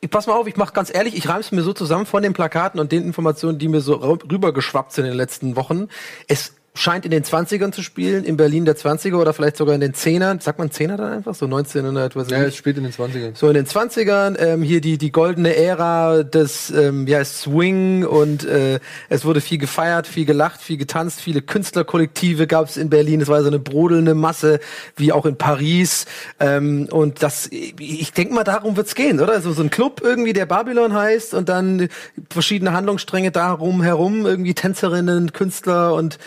[0.00, 2.32] ich pass mal auf, ich mach ganz ehrlich, ich reim's mir so zusammen von den
[2.32, 5.88] Plakaten und den Informationen, die mir so rü- rübergeschwappt sind in den letzten Wochen.
[6.28, 9.80] Es scheint in den 20ern zu spielen, in Berlin der 20er oder vielleicht sogar in
[9.80, 10.40] den 10ern.
[10.40, 11.34] Sagt man 10er dann einfach?
[11.34, 13.34] So 1900, weiß ich Ja, es spielt in den 20ern.
[13.34, 18.44] So in den 20ern, ähm, hier die, die goldene Ära des ähm, ja, Swing und
[18.44, 23.20] äh, es wurde viel gefeiert, viel gelacht, viel getanzt, viele Künstlerkollektive gab es in Berlin.
[23.20, 24.60] Es war so eine brodelnde Masse,
[24.94, 26.06] wie auch in Paris.
[26.38, 29.40] Ähm, und das, ich denke mal, darum wird's gehen, oder?
[29.40, 31.88] So, so ein Club irgendwie, der Babylon heißt und dann
[32.30, 36.18] verschiedene Handlungsstränge darum herum, irgendwie Tänzerinnen, Künstler und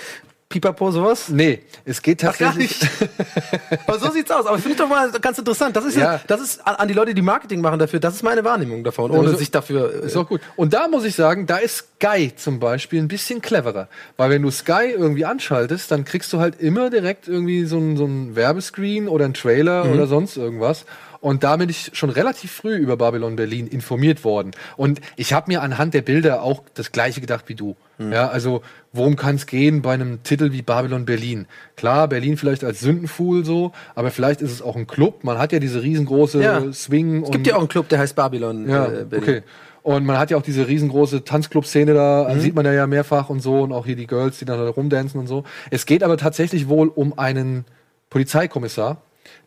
[0.51, 1.29] Pipapo, sowas?
[1.29, 2.81] Nee, es geht Ach, gar tatsächlich.
[2.81, 3.09] nicht.
[3.87, 4.45] Aber so sieht's aus.
[4.45, 5.75] Aber finde ich doch mal ganz interessant.
[5.75, 6.21] Das ist ja, Ja.
[6.27, 7.99] das ist an, die Leute, die Marketing machen dafür.
[7.99, 10.03] Das ist meine Wahrnehmung davon, ohne so- sich dafür.
[10.03, 10.41] Äh, Ist auch gut.
[10.55, 13.87] Und da muss ich sagen, da ist Sky zum Beispiel ein bisschen cleverer.
[14.17, 17.97] Weil wenn du Sky irgendwie anschaltest, dann kriegst du halt immer direkt irgendwie so ein,
[17.97, 19.93] so ein Werbescreen oder ein Trailer Mhm.
[19.93, 20.85] oder sonst irgendwas.
[21.21, 24.51] Und da bin ich schon relativ früh über Babylon Berlin informiert worden.
[24.75, 27.75] Und ich habe mir anhand der Bilder auch das Gleiche gedacht wie du.
[27.97, 28.11] Hm.
[28.11, 31.45] Ja, also worum kann es gehen bei einem Titel wie Babylon Berlin?
[31.75, 35.23] Klar, Berlin vielleicht als Sündenfuhl so, aber vielleicht ist es auch ein Club.
[35.23, 36.73] Man hat ja diese riesengroße Ja.
[36.73, 37.23] Swing.
[37.23, 38.67] Es gibt ja auch einen Club, der heißt Babylon.
[38.67, 39.21] Ja, äh, Berlin.
[39.29, 39.43] okay.
[39.83, 42.39] Und man hat ja auch diese riesengroße Tanzclub-Szene da, Mhm.
[42.39, 44.69] sieht man ja, ja mehrfach und so, und auch hier die Girls, die dann da
[44.69, 45.43] rumdancen und so.
[45.71, 47.65] Es geht aber tatsächlich wohl um einen
[48.11, 49.01] Polizeikommissar,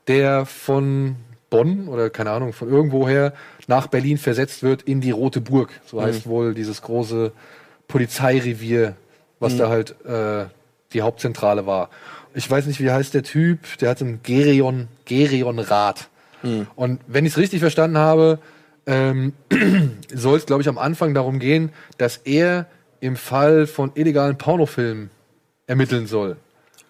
[0.09, 1.17] der von
[1.55, 3.33] Bonn oder keine Ahnung, von irgendwoher
[3.69, 5.71] nach Berlin versetzt wird in die Rote Burg.
[5.87, 6.03] So Mhm.
[6.05, 7.33] heißt wohl dieses große
[7.87, 8.97] Polizeirevier,
[9.41, 9.59] was Mhm.
[9.59, 10.47] da halt äh,
[10.93, 11.91] die Hauptzentrale war.
[12.35, 16.09] Ich weiß nicht, wie heißt der Typ, der hat einen Gerion, Gerion-Rat.
[16.43, 16.67] Mhm.
[16.75, 18.39] Und wenn ich es richtig verstanden habe,
[18.87, 19.33] ähm,
[20.13, 22.67] soll es, glaube ich, am Anfang darum gehen, dass er
[23.01, 25.11] im Fall von illegalen Pornofilmen
[25.67, 26.37] ermitteln soll.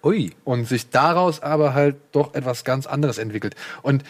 [0.03, 0.31] Ui.
[0.43, 3.55] Und sich daraus aber halt doch etwas ganz anderes entwickelt.
[3.81, 4.03] Und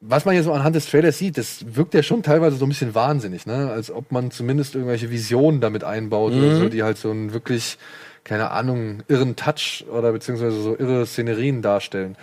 [0.00, 2.68] was man hier so anhand des Trailers sieht, das wirkt ja schon teilweise so ein
[2.68, 3.70] bisschen wahnsinnig, ne?
[3.70, 6.56] Als ob man zumindest irgendwelche Visionen damit einbaut oder Mhm.
[6.58, 7.78] so, die halt so einen wirklich,
[8.24, 12.16] keine Ahnung, irren Touch oder beziehungsweise so irre Szenerien darstellen.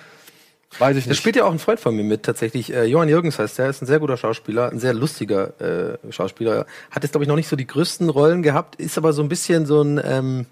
[0.77, 1.17] Weiß ich nicht.
[1.17, 2.73] spielt ja auch ein Freund von mir mit, tatsächlich.
[2.73, 6.65] Äh, Johann Jürgens heißt der, ist ein sehr guter Schauspieler, ein sehr lustiger äh, Schauspieler.
[6.91, 9.29] Hat jetzt, glaube ich, noch nicht so die größten Rollen gehabt, ist aber so ein
[9.29, 10.45] bisschen so ein, ähm,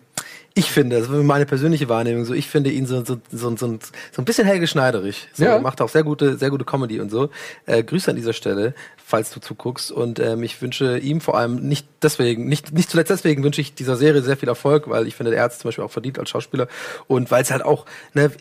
[0.56, 3.56] ich finde, das ist meine persönliche Wahrnehmung, so ich finde ihn so, so, so, so,
[3.58, 5.28] so ein bisschen Helge Schneiderig.
[5.34, 5.56] So, Ja.
[5.56, 7.30] Er macht auch sehr gute, sehr gute Comedy und so.
[7.66, 9.92] Äh, Grüße an dieser Stelle, falls du zuguckst.
[9.92, 13.74] Und ähm, ich wünsche ihm vor allem nicht deswegen, nicht, nicht zuletzt deswegen wünsche ich
[13.74, 16.20] dieser Serie sehr viel Erfolg, weil ich finde, er hat es zum Beispiel auch verdient
[16.20, 16.68] als Schauspieler.
[17.08, 18.32] Und weil es halt auch, ne,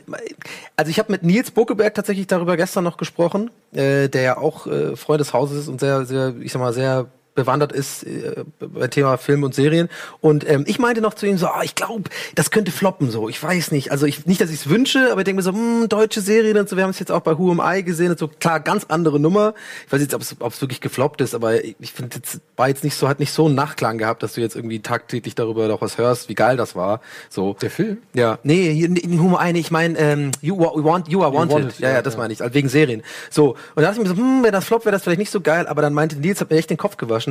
[0.76, 4.66] also ich habe mit Nils Bokeberg tatsächlich darüber gestern noch gesprochen, äh, der ja auch
[4.66, 8.44] äh, Freund des Hauses ist und sehr, sehr, ich sag mal, sehr bewandert ist äh,
[8.58, 9.88] beim Thema Film und Serien.
[10.20, 13.28] Und ähm, ich meinte noch zu ihm so, ah, ich glaube, das könnte floppen so.
[13.28, 13.90] Ich weiß nicht.
[13.90, 16.58] Also ich, nicht, dass ich es wünsche, aber ich denke mir so, hm, deutsche Serien
[16.58, 16.76] und so.
[16.76, 18.28] Wir haben es jetzt auch bei Who Am I gesehen und so.
[18.28, 19.54] Klar, ganz andere Nummer.
[19.86, 22.84] Ich weiß jetzt, ob es wirklich gefloppt ist, aber ich, ich finde, jetzt war jetzt
[22.84, 25.80] nicht so, hat nicht so einen Nachklang gehabt, dass du jetzt irgendwie tagtäglich darüber noch
[25.80, 27.00] was hörst, wie geil das war.
[27.28, 27.56] So.
[27.60, 27.98] Der Film?
[28.14, 31.54] Ja, nee, in Humor eine, ich meine, ähm, you, want, you are wanted.
[31.54, 33.02] Wanted, ja, ja, ja, das meine ich, also wegen Serien.
[33.30, 35.30] So, und da dachte ich mir so, hm, wenn das floppt, wäre das vielleicht nicht
[35.30, 37.21] so geil, aber dann meinte Nils, hat mir echt den Kopf gewaschen,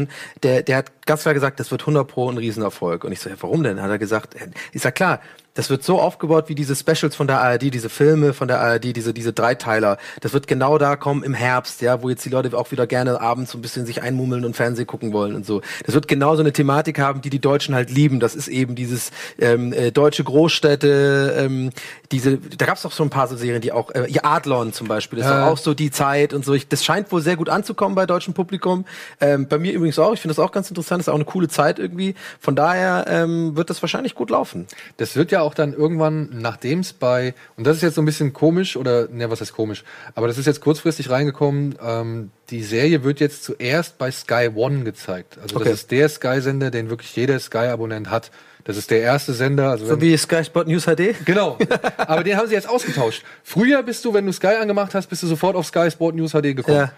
[0.43, 3.03] der, der hat ganz klar gesagt, das wird 100 pro ein Riesenerfolg.
[3.03, 3.81] Und ich so, ja, warum denn?
[3.81, 5.21] Hat er gesagt, äh, ist ja klar,
[5.53, 8.95] das wird so aufgebaut wie diese Specials von der ARD, diese Filme von der ARD,
[8.95, 9.97] diese, diese Dreiteiler.
[10.21, 13.19] Das wird genau da kommen im Herbst, ja, wo jetzt die Leute auch wieder gerne
[13.19, 15.61] abends so ein bisschen sich einmummeln und Fernsehen gucken wollen und so.
[15.85, 18.19] Das wird genau so eine Thematik haben, die die Deutschen halt lieben.
[18.19, 21.71] Das ist eben dieses ähm, äh, deutsche Großstädte, ähm,
[22.11, 24.73] diese, da gab es auch so ein paar so Serien, die auch, äh, ihr Adlon
[24.73, 25.47] zum Beispiel, das ist Ja.
[25.49, 26.53] auch so die Zeit und so.
[26.53, 28.85] Ich, das scheint wohl sehr gut anzukommen bei deutschem Publikum.
[29.19, 30.13] Ähm, bei mir übrigens auch.
[30.13, 30.99] Ich finde das auch ganz interessant.
[30.99, 32.15] Das ist auch eine coole Zeit irgendwie.
[32.39, 34.67] Von daher ähm, wird das wahrscheinlich gut laufen.
[34.97, 38.05] Das wird ja auch dann irgendwann, nachdem es bei, und das ist jetzt so ein
[38.05, 39.83] bisschen komisch, oder, ne, was heißt komisch,
[40.15, 44.83] aber das ist jetzt kurzfristig reingekommen, ähm, die Serie wird jetzt zuerst bei Sky One
[44.83, 45.37] gezeigt.
[45.41, 45.65] Also Okay.
[45.65, 48.31] das ist der Sky-Sender, den wirklich jeder Sky-Abonnent hat.
[48.63, 49.69] Das ist der erste Sender.
[49.71, 51.15] Also So wie Sky Sport News HD.
[51.25, 51.57] Genau.
[51.97, 53.23] Aber den haben sie jetzt ausgetauscht.
[53.43, 56.31] Früher bist du, wenn du Sky angemacht hast, bist du sofort auf Sky Sport News
[56.33, 56.77] HD gekommen.
[56.77, 56.91] Ja.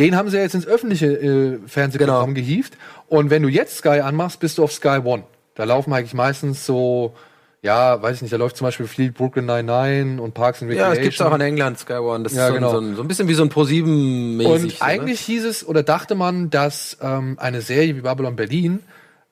[0.00, 2.46] Den haben sie jetzt ins öffentliche äh, Fernsehprogramm Genau.
[2.46, 2.76] gehievt.
[3.08, 5.22] Und wenn du jetzt Sky anmachst, bist du auf Sky One.
[5.54, 7.14] Da laufen eigentlich meistens so,
[7.62, 10.88] ja, weiß ich nicht, da läuft zum Beispiel viel Brooklyn Nine-Nine und Parks and Ja,
[10.88, 10.94] Recreation.
[10.96, 12.22] das gibt's auch in England, Sky One.
[12.24, 12.68] Das Ja, ist so, genau.
[12.68, 14.46] ein, so, ein, so ein bisschen wie so ein Pro-7-mäßig.
[14.46, 18.80] Und eigentlich hieß es oder dachte man, dass ähm, eine Serie wie Babylon Berlin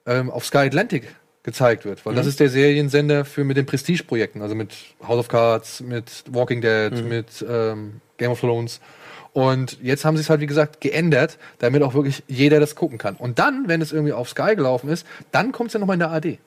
[0.06, 1.04] ähm, auf Sky Atlantic
[1.42, 2.16] gezeigt wird, weil Mhm.
[2.16, 4.74] das ist der Seriensender für mit den Prestige-Projekten, also mit
[5.06, 7.08] House of Cards, mit Walking Dead, Mhm.
[7.08, 8.80] mit ähm, Game of Thrones.
[9.32, 12.96] Und jetzt haben sie es halt, wie gesagt, geändert, damit auch wirklich jeder das gucken
[12.98, 13.14] kann.
[13.16, 16.00] Und dann, wenn es irgendwie auf Sky gelaufen ist, dann kommt es ja nochmal in
[16.00, 16.38] der AD.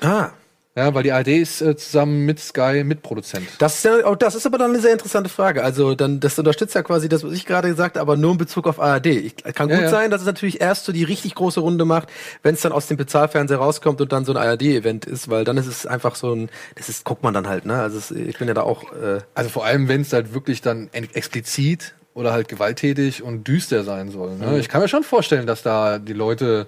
[0.00, 0.30] Ah,
[0.76, 3.48] Ja, weil die AD ist äh, zusammen mit Sky Mitproduzent.
[3.58, 5.64] das ist, ja, oh, das ist aber dann eine sehr interessante Frage.
[5.64, 8.38] Also dann, das unterstützt ja quasi das, was ich gerade gesagt habe, aber nur in
[8.38, 9.06] Bezug auf ARD.
[9.06, 9.90] Ich, kann Ja, gut ja.
[9.90, 12.08] sein, dass es natürlich erst so die richtig große Runde macht,
[12.42, 15.56] wenn es dann aus dem Bezahlfernseher rauskommt und dann so ein ARD-Event ist, weil dann
[15.56, 17.80] ist es einfach so ein, das ist, guckt man dann halt, ne?
[17.80, 20.60] Also es, ich bin ja da auch, äh, Also vor allem, wenn es halt wirklich
[20.60, 24.36] dann explizit oder halt gewalttätig und düster sein soll.
[24.36, 24.58] Ne?
[24.58, 26.66] Ich kann mir schon vorstellen, dass da die Leute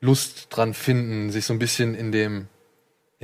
[0.00, 2.48] Lust dran finden, sich so ein bisschen in dem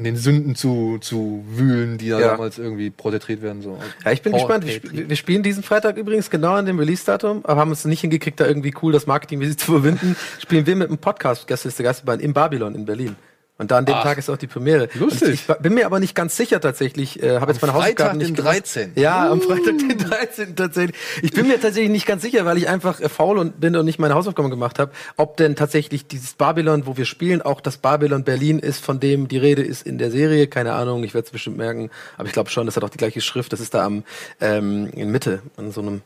[0.00, 2.28] in den Sünden zu, zu wühlen, die da Ja.
[2.28, 3.60] damals irgendwie protestriert werden.
[3.60, 3.78] So.
[4.02, 4.92] Ja, ich bin Power gespannt.
[4.94, 8.40] Wir, wir spielen diesen Freitag übrigens genau an dem Release-Datum, aber haben es nicht hingekriegt,
[8.40, 10.16] da irgendwie cool das Marketing zu verbinden.
[10.38, 13.16] Spielen wir mit einem Podcast, Gästeliste Geisterbahn, in Babylon in Berlin.
[13.60, 14.88] Und da an dem Ach, Tag ist auch die Premiere.
[14.94, 15.44] lustig.
[15.46, 17.22] Und Ich, bin mir aber nicht ganz sicher tatsächlich.
[17.22, 18.54] Äh, habe jetzt meine Freitag, Hausaufgaben nicht den gemacht.
[18.74, 18.92] 13..
[18.94, 20.56] Ja, am Freitag den 13.
[20.56, 20.96] tatsächlich.
[21.20, 23.84] Ich bin mir tatsächlich nicht ganz sicher, weil ich einfach äh, faul und bin und
[23.84, 27.76] nicht meine Hausaufgaben gemacht habe, ob denn tatsächlich dieses Babylon, wo wir spielen, auch das
[27.76, 30.46] Babylon Berlin ist, von dem die Rede ist in der Serie.
[30.46, 31.90] Keine Ahnung, ich werde es bestimmt merken.
[32.16, 33.52] Aber ich glaube schon, das hat auch die gleiche Schrift.
[33.52, 34.04] Das ist da am
[34.40, 36.00] ähm, in Mitte, an so einem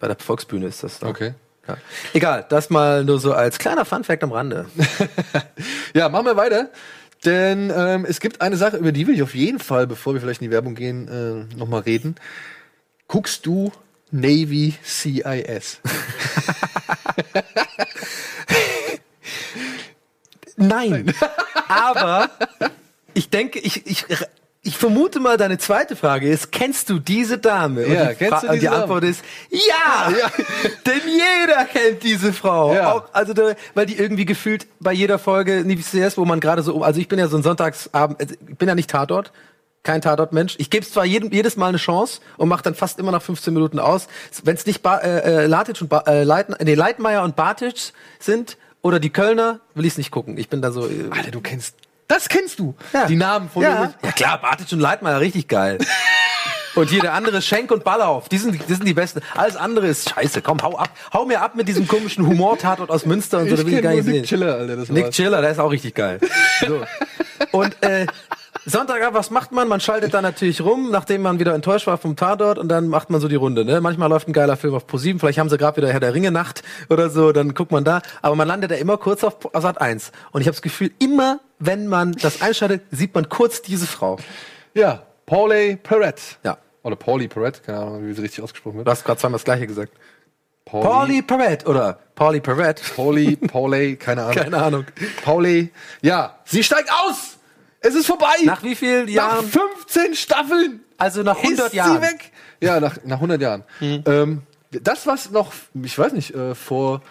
[0.00, 0.98] Bei der Volksbühne ist das.
[0.98, 1.06] Da.
[1.06, 1.34] Okay.
[1.68, 1.76] Ja.
[2.12, 4.66] Egal, das mal nur so als kleiner Funfact am Rande.
[5.94, 6.70] Ja, machen wir weiter.
[7.24, 10.20] Denn ähm, es gibt eine Sache, über die will ich auf jeden Fall, bevor wir
[10.22, 12.16] vielleicht in die Werbung gehen, äh, nochmal reden.
[13.08, 13.70] Guckst du
[14.10, 15.80] Navy CIS?
[20.56, 21.14] Nein.
[21.68, 22.30] Aber
[23.14, 24.06] ich denke, ich, ich,
[24.64, 27.84] ich vermute mal, deine zweite Frage ist, kennst du diese Dame?
[27.86, 30.30] Ja, Und die, kennst Fra- du diese die Antwort ist ja, Ja.
[30.86, 32.72] denn jeder kennt diese Frau.
[32.72, 32.92] Ja.
[32.92, 36.80] Auch, also da, weil die irgendwie gefühlt bei jeder Folge NBCS, wo man gerade so,
[36.82, 39.32] also ich bin ja so ein Sonntagsabend, also ich bin ja nicht Tatort.
[39.84, 40.54] Kein Tatort-Mensch.
[40.58, 43.20] Ich gebe es zwar jedem, jedes Mal eine Chance und mache dann fast immer nach
[43.20, 44.06] 15 Minuten aus.
[44.44, 47.92] Wenn es nicht ba äh, äh, Latic und ba äh, Leit nee, Leitmeier und Bartic
[48.20, 50.38] sind oder die Kölner, will ich es nicht gucken.
[50.38, 50.86] Ich bin da so.
[50.86, 51.74] Äh, Alter, du kennst.
[52.12, 52.74] Das kennst du.
[52.92, 53.06] ja.
[53.06, 53.94] Die Namen von ja.
[54.02, 55.78] ja klar, Bartic und Leitmeier, richtig geil.
[56.74, 59.22] und hier der andere Schenk und Ballauf, die sind, die sind die besten.
[59.34, 60.42] Alles andere ist scheiße.
[60.42, 60.90] Komm, hau ab.
[61.14, 63.94] Hau mir ab mit diesem komischen Humor-Tatort aus Münster und so, da will ich gar
[63.94, 64.24] nicht Nick sehen.
[64.24, 64.76] Chiller, Alter.
[64.76, 65.14] Das Nick war's.
[65.14, 66.20] Chiller, der ist auch richtig geil.
[66.66, 66.82] So.
[67.50, 68.06] Und äh,
[68.64, 69.66] Sonntagabend, was macht man?
[69.66, 73.10] Man schaltet dann natürlich rum, nachdem man wieder enttäuscht war vom Tatort und dann macht
[73.10, 73.64] man so die Runde.
[73.64, 73.80] Ne?
[73.80, 76.30] Manchmal läuft ein geiler Film auf ProSieben, vielleicht haben sie gerade wieder Herr der Ringe
[76.30, 78.02] Nacht oder so, dann guckt man da.
[78.22, 80.12] Aber man landet ja immer kurz auf Sat 1.
[80.30, 84.18] Und ich habe das Gefühl, immer wenn man das einschaltet, sieht man kurz diese Frau.
[84.74, 86.22] Ja, Pauley Perrette.
[86.42, 86.58] Ja.
[86.82, 88.86] Oder Pauli Perrette, keine Ahnung, wie sie richtig ausgesprochen wird.
[88.86, 89.92] Du hast gerade zweimal das gleiche gesagt.
[90.64, 92.82] Pauli Perrette oder Pauli Perrette.
[92.96, 94.34] Pauli, Pauley, keine Ahnung.
[94.34, 94.84] Keine Ahnung.
[95.24, 95.70] Pauley.
[96.00, 97.38] Ja, sie steigt aus!
[97.80, 98.34] Es ist vorbei!
[98.44, 99.46] Nach wie vielen Nach Jahren?
[99.46, 100.80] 15 Staffeln!
[100.98, 101.96] Also nach 100 ist Jahren.
[101.96, 102.32] sie weg?
[102.60, 103.64] Ja, nach, nach 100 Jahren.
[103.80, 107.02] Ähm, das, was noch, ich weiß nicht, äh, vor,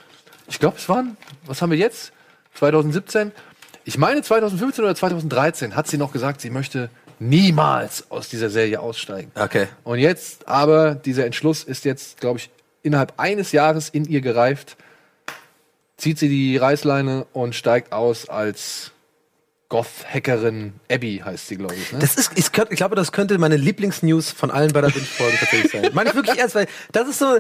[0.48, 2.14] ich glaube, es waren, was haben wir jetzt?
[2.56, 3.32] 2017?
[3.84, 6.90] Ich meine 2015 oder 2013 hat sie noch gesagt, sie möchte
[7.20, 9.32] niemals aus dieser Serie aussteigen.
[9.36, 9.68] Okay.
[9.84, 12.50] Und jetzt, aber dieser Entschluss ist jetzt, glaube ich,
[12.84, 14.76] innerhalb eines Jahres in ihr gereift.
[15.98, 18.92] Zieht sie die Reißleine und steigt aus als
[19.70, 21.92] Goth-Hackerin Abby, heißt sie, glaube ich.
[21.94, 22.00] Ne?
[22.00, 25.38] Das ist, ich, könnt, ich glaube, das könnte meine Lieblingsnews von allen bei der Binge-Folgen
[25.40, 25.92] tatsächlich sein.
[25.94, 27.40] Meine ich wirklich ernst, weil das ist so,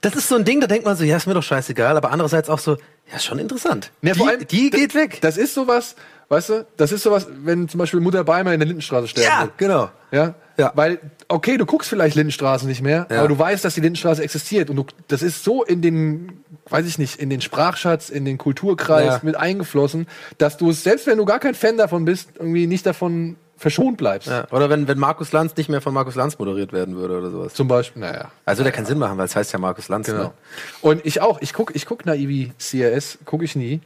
[0.00, 2.10] das ist so ein Ding, da denkt man so, ja, ist mir doch scheißegal, aber
[2.10, 2.76] andererseits auch so,
[3.12, 3.90] ja, schon interessant.
[4.02, 5.18] Ja, die, vor allem, die geht weg.
[5.20, 5.96] Das ist sowas,
[6.28, 9.42] weißt du, das ist sowas, wenn zum Beispiel Mutter Beimer in der Lindenstraße sterben Ja,
[9.44, 9.50] will.
[9.56, 9.90] genau.
[10.12, 10.34] Ja?
[10.58, 10.72] Ja.
[10.74, 13.18] Weil, okay, du guckst vielleicht Lindenstraße nicht mehr, Ja.
[13.20, 16.86] aber du weißt, dass die Lindenstraße existiert und du, das ist so in den, weiß
[16.86, 19.20] ich nicht, in den Sprachschatz, in den Kulturkreis Ja.
[19.22, 20.06] mit eingeflossen,
[20.38, 23.96] dass du es, selbst wenn du gar kein Fan davon bist, irgendwie nicht davon verschont
[23.96, 24.28] bleibst.
[24.28, 27.30] Ja, oder wenn, wenn Markus Lanz nicht mehr von Markus Lanz moderiert werden würde oder
[27.30, 27.54] sowas.
[27.54, 28.30] Zum Beispiel, naja.
[28.44, 30.06] Also der keinen Sinn machen, weil es heißt ja Markus Lanz.
[30.06, 30.24] Genau.
[30.24, 30.32] Ne?
[30.82, 33.80] Und ich auch, ich guck, ich guck Naivi CRS, gucke ich nie.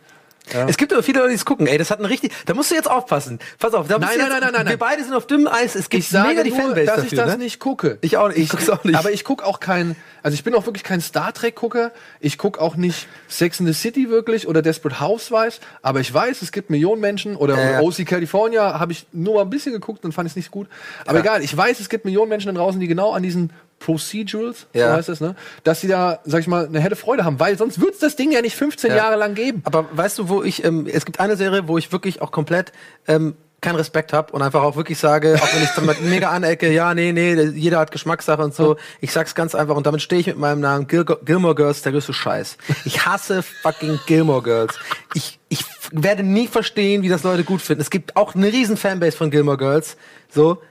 [0.66, 1.66] Es gibt aber viele Leute, die es gucken.
[1.66, 2.33] Ey, das hat ein richtig.
[2.46, 3.38] Da musst du jetzt aufpassen.
[3.59, 3.87] Pass auf.
[3.87, 5.74] Da Nein, nein, nein, nein, nein, Wir beide sind auf dünnem Eis.
[5.76, 7.05] Es gibt Ich sage mega die nur, Fanbase dass dafür.
[7.12, 7.38] ich das ne?
[7.38, 7.98] nicht gucke.
[8.00, 8.38] Ich auch nicht.
[8.38, 8.96] Ich guck's auch nicht.
[8.96, 11.92] Aber ich gucke auch kein, also ich bin auch wirklich kein Star Trek Gucker.
[12.18, 15.61] Ich gucke auch nicht Sex in the City wirklich oder Desperate Housewives.
[15.83, 17.81] Aber ich weiß, es gibt Millionen Menschen oder Ja, ja.
[17.81, 20.66] OC California habe ich nur mal ein bisschen geguckt und fand ich es nicht gut.
[21.07, 24.66] Aber egal, ich weiß, es gibt Millionen Menschen da draußen, die genau an diesen Procedurals,
[24.72, 24.90] Ja.
[24.90, 27.58] so heißt das, ne, dass sie da, sag ich mal, eine helle Freude haben, weil
[27.58, 28.96] sonst wird's das Ding ja nicht 15 Ja.
[28.96, 29.62] Jahre lang geben.
[29.64, 32.72] Aber weißt du, wo ich, ähm, es gibt eine Serie, wo ich wirklich auch komplett
[33.08, 36.70] ähm, keinen Respekt habe und einfach auch wirklich sage, auch wenn ich damit mega anecke,
[36.72, 38.76] ja, nee, nee, jeder hat Geschmackssache und so.
[39.02, 41.92] Ich sag's ganz einfach und damit stehe ich mit meinem Namen Gil Gilmore Girls, der
[41.92, 42.56] größte Scheiß.
[42.86, 44.74] Ich hasse fucking Gilmore Girls.
[45.14, 45.62] Ich, ich
[45.92, 47.82] werde nie verstehen, wie das Leute gut finden.
[47.82, 49.96] Es gibt auch eine riesen Fanbase von Gilmore Girls.
[50.30, 50.62] So,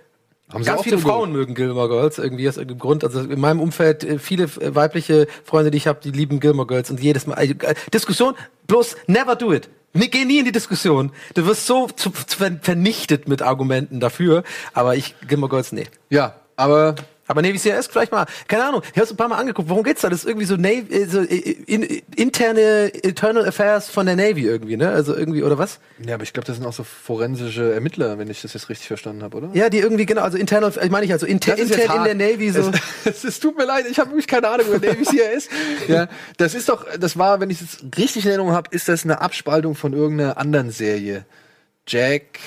[0.52, 3.04] Haben Ganz viele Frauen mögen Gilmore Girls irgendwie aus irgendeinem Grund.
[3.04, 6.68] Also in meinem Umfeld äh, viele äh, weibliche Freunde, die ich habe, die lieben Gilmore
[6.68, 8.34] Girls und jedes Mal äh, äh, Diskussion.
[8.66, 9.70] Bloß never do it.
[9.94, 11.12] Ne, geh nie in die Diskussion.
[11.36, 14.44] Du wirst so zu, zu ver- vernichtet mit Argumenten dafür.
[14.74, 15.86] Aber ich Gilmore Girls nee.
[16.10, 16.96] Ja, aber
[17.30, 19.84] Aber Navy CRS vielleicht mal, keine Ahnung, ich habe es ein paar Mal angeguckt, worum
[19.84, 20.10] geht's da?
[20.10, 21.36] Das ist irgendwie so, Navy, äh, so äh,
[21.68, 21.84] in,
[22.16, 24.90] interne Internal Affairs von der Navy irgendwie, ne?
[24.90, 25.80] Also irgendwie, oder was?
[26.04, 28.88] ja, aber ich glaube, das sind auch so forensische Ermittler, wenn ich das jetzt richtig
[28.88, 29.50] verstanden habe, oder?
[29.54, 32.30] Ja, die irgendwie, genau, also internal, ich meine ich, also inter, intern in der.
[32.30, 32.72] Navy so.
[33.06, 35.50] Es, es tut mir leid, ich habe wirklich keine Ahnung, wer Navy CRS.
[35.88, 39.04] ja, das ist doch, das war, wenn ich es richtig in Erinnerung habe, ist das
[39.04, 41.26] eine Abspaltung von irgendeiner anderen Serie.
[41.86, 42.40] Jack.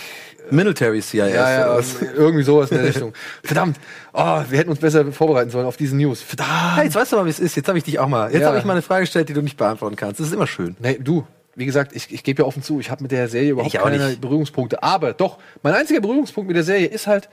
[0.50, 1.12] Military CIS.
[1.14, 1.96] Ja, ja, was?
[2.16, 3.12] irgendwie sowas in der Richtung.
[3.42, 3.78] Verdammt,
[4.12, 6.20] oh, wir hätten uns besser vorbereiten sollen auf diese News.
[6.22, 6.76] Verdammt.
[6.76, 7.56] Hey, jetzt weißt du mal, wie es ist.
[7.56, 8.30] Jetzt habe ich dich auch mal.
[8.32, 8.48] Jetzt Ja.
[8.48, 10.20] habe ich mal eine Frage gestellt, die du nicht beantworten kannst.
[10.20, 10.76] Das ist immer schön.
[10.80, 13.50] Nee, du, wie gesagt, ich, ich gebe ja offen zu, ich habe mit der Serie
[13.52, 14.20] überhaupt keine nicht.
[14.20, 14.82] Berührungspunkte.
[14.82, 17.28] Aber doch, mein einziger Berührungspunkt mit der Serie ist halt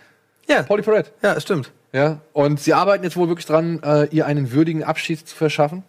[0.48, 0.64] Ja.
[0.64, 1.12] Polly Perrette.
[1.24, 1.72] Ja, das stimmt.
[1.92, 5.84] Ja, und sie arbeiten jetzt wohl wirklich dran, äh, ihr einen würdigen Abschied zu verschaffen.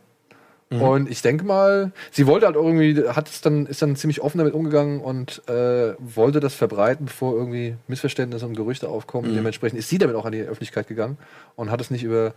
[0.70, 0.82] Mhm.
[0.82, 4.38] Und ich denke mal, sie wollte halt irgendwie, hat es dann, ist dann ziemlich offen
[4.38, 9.32] damit umgegangen und äh, wollte das verbreiten, bevor irgendwie Missverständnisse und Gerüchte aufkommen.
[9.32, 9.36] Mhm.
[9.36, 11.18] Dementsprechend ist sie damit auch an die Öffentlichkeit gegangen
[11.56, 12.34] und hat es nicht über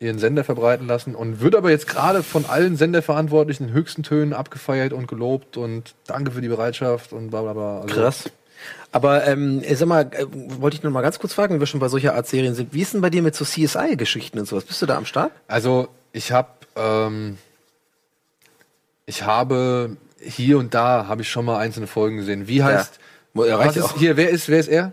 [0.00, 4.32] ihren Sender verbreiten lassen und wird aber jetzt gerade von allen Senderverantwortlichen in höchsten Tönen
[4.32, 7.80] abgefeiert und gelobt und danke für die Bereitschaft und bla bla bla.
[7.80, 8.30] Also, Krass.
[8.90, 10.26] Aber ähm, sag mal, äh,
[10.60, 12.72] wollte ich nur mal ganz kurz fragen, wenn wir schon bei solcher Art Serien sind,
[12.72, 14.64] wie ist denn bei dir mit so CSI-Geschichten und sowas?
[14.64, 15.32] Bist du da am Start?
[15.46, 17.38] Also ich habe ähm,
[19.08, 22.46] ich habe hier und da habe ich schon mal einzelne Folgen gesehen.
[22.46, 23.00] Wie heißt
[23.34, 24.92] er reicht was ja ist, hier wer ist wer ist er?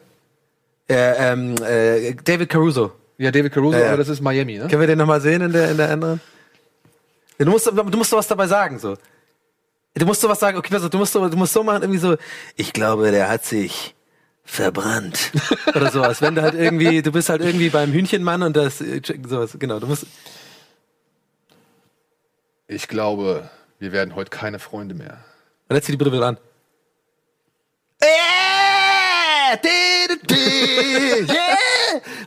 [0.88, 2.94] Äh, ähm, äh, David Caruso.
[3.18, 3.88] Ja, David Caruso, Ja, ja.
[3.90, 4.68] aber das ist Miami, ne?
[4.68, 6.22] Können wir den nochmal sehen in der, in der anderen?
[7.38, 8.98] Ja, du musst, du musst sowas dabei sagen, so.
[9.96, 12.18] Du musst sowas sagen, okay, auf, du musst so, du musst so machen, irgendwie so,
[12.56, 13.96] ich glaube, der hat sich
[14.44, 15.32] verbrannt.
[15.76, 16.22] Oder sowas.
[16.22, 19.80] Wenn du halt irgendwie, du bist halt irgendwie beim Hühnchenmann und das, äh, sowas, genau,
[19.80, 20.06] du musst,
[22.68, 25.18] Ich glaube, wir werden heute keine Freunde mehr.
[25.70, 26.38] und jetzt zieh die Brille wieder an.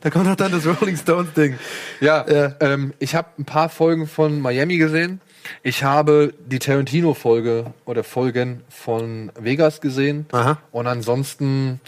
[0.01, 1.59] Da kommt doch dann das Rolling Stones Ding.
[2.01, 2.55] Ja, Ja.
[2.61, 5.21] Ähm, ich habe ein paar Folgen von Miami gesehen.
[5.63, 10.27] Ich habe die Tarantino-Folge oder Folgen von Vegas gesehen.
[10.33, 10.59] Aha.
[10.71, 11.81] Und ansonsten,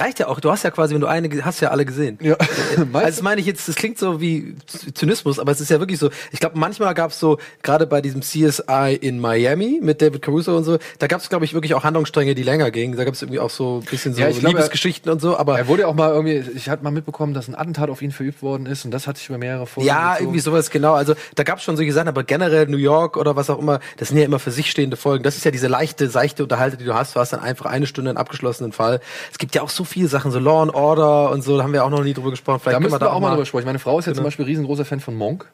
[0.00, 0.40] reicht ja auch.
[0.40, 2.18] Du hast ja quasi, wenn du eine, hast ja alle gesehen.
[2.22, 2.36] ja,
[2.70, 4.56] Also meinst das meine ich jetzt, das klingt so wie
[4.94, 6.10] Zynismus, aber es ist ja wirklich so.
[6.30, 10.56] Ich glaube, manchmal gab es so, gerade bei diesem CSI in Miami mit David Caruso
[10.56, 12.96] und so, da gab es, glaube ich, wirklich auch Handlungsstränge, die länger gingen.
[12.96, 15.36] Da gab es irgendwie auch so ein bisschen so Ja, ich glaube, Liebesgeschichten und so,
[15.36, 18.02] aber er wurde ja auch mal irgendwie, ich hatte mal mitbekommen, dass ein Attentat auf
[18.02, 19.88] ihn verübt worden ist und das hatte ich über mehrere Folgen.
[19.88, 20.94] ja, irgendwie sowas, genau.
[20.94, 23.80] Also da gab es schon solche Sachen, aber generell New York oder was auch immer,
[23.96, 25.22] das sind ja immer für sich stehende Folgen.
[25.24, 27.14] Das ist ja diese leichte, seichte Unterhalte, die du hast.
[27.14, 29.00] Du hast dann einfach eine Stunde einen abgeschlossenen Fall.
[29.30, 31.72] Es gibt ja auch so viele Sachen, so Law and Order und so, da haben
[31.72, 32.60] wir auch noch nie drüber gesprochen.
[32.60, 33.66] Vielleicht Da müssen wir auch mal drüber sprechen.
[33.66, 35.50] Meine Frau ist ja zum Beispiel riesengroßer Fan von Monk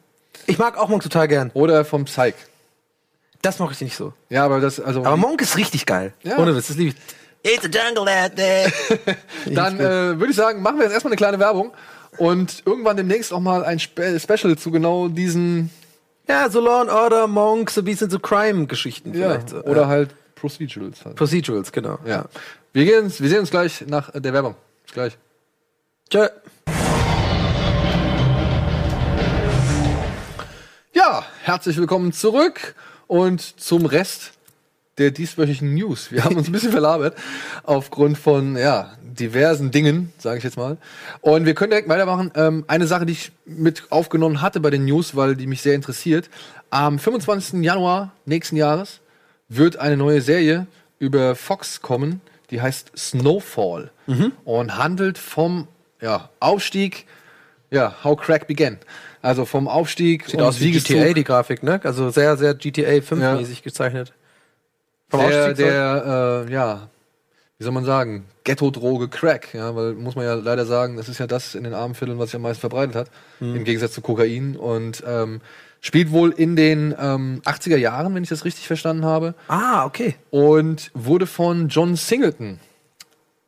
[0.47, 1.51] Ich mag auch Monk total gern.
[1.55, 2.35] oder vom Psych.
[3.43, 4.13] Das mache ich nicht so.
[4.31, 5.05] Ja, aber das, also.
[5.05, 6.13] Aber Monk ist richtig geil.
[6.25, 6.39] Ja.
[6.39, 7.53] Ohne Witz, das liebe ich.
[7.53, 8.73] It's a jungle out there.
[9.55, 11.73] Dann äh, würde ich sagen, machen wir jetzt erstmal eine kleine Werbung
[12.17, 15.71] und irgendwann demnächst auch mal ein Spe Special zu genau diesen
[16.29, 19.49] ja, so Law and Order, Monk, so ein bisschen so Crime-Geschichten ja, vielleicht.
[19.51, 19.63] So.
[19.63, 19.89] oder ja.
[19.89, 21.05] halt Procedurals.
[21.05, 21.17] Halt.
[21.17, 21.99] Procedurals, genau.
[22.05, 22.27] Ja.
[22.75, 24.55] Wir, gehen, wir sehen uns gleich nach der Werbung.
[24.85, 25.19] Bis gleich.
[26.11, 26.29] Tschö.
[30.93, 32.75] Ja, herzlich willkommen zurück
[33.07, 34.33] und zum Rest
[34.99, 36.13] der dieswöchigen News.
[36.13, 37.17] Wir haben uns ein bisschen verlabert
[37.63, 40.77] aufgrund von ja, diversen Dingen, sage ich jetzt mal.
[41.23, 42.31] Und wir können direkt weitermachen.
[42.35, 45.75] Ähm, eine Sache, die ich mit aufgenommen hatte bei den News, weil die mich sehr
[45.75, 46.29] interessiert.
[46.69, 47.65] Am 25.
[47.65, 49.01] Januar nächsten Jahres
[49.49, 50.67] wird eine neue Serie
[50.99, 53.91] über Fox kommen, die heißt Snowfall
[54.45, 55.69] und handelt vom
[56.01, 57.07] ja, Aufstieg,
[57.71, 58.79] ja, How Crack Began.
[59.21, 61.81] Also vom Aufstieg Sieht aus wie GTA, die Grafik, ne?
[61.83, 64.13] Also sehr, sehr GTA 5-mäßig gezeichnet.
[65.09, 66.89] Vom der, Aufstieg der äh, ja,
[67.59, 71.19] wie soll man sagen, Ghetto-Droge Crack, ja, weil muss man ja leider sagen, das ist
[71.19, 73.57] ja das in den armen Vierteln, was sich am meisten verbreitet hat, Hm.
[73.57, 75.41] im Gegensatz zu Kokain und ähm,
[75.81, 80.17] spielt wohl in den ähm, 80er Jahren, wenn ich das richtig verstanden habe, Ah, okay.
[80.31, 82.59] und wurde von John Singleton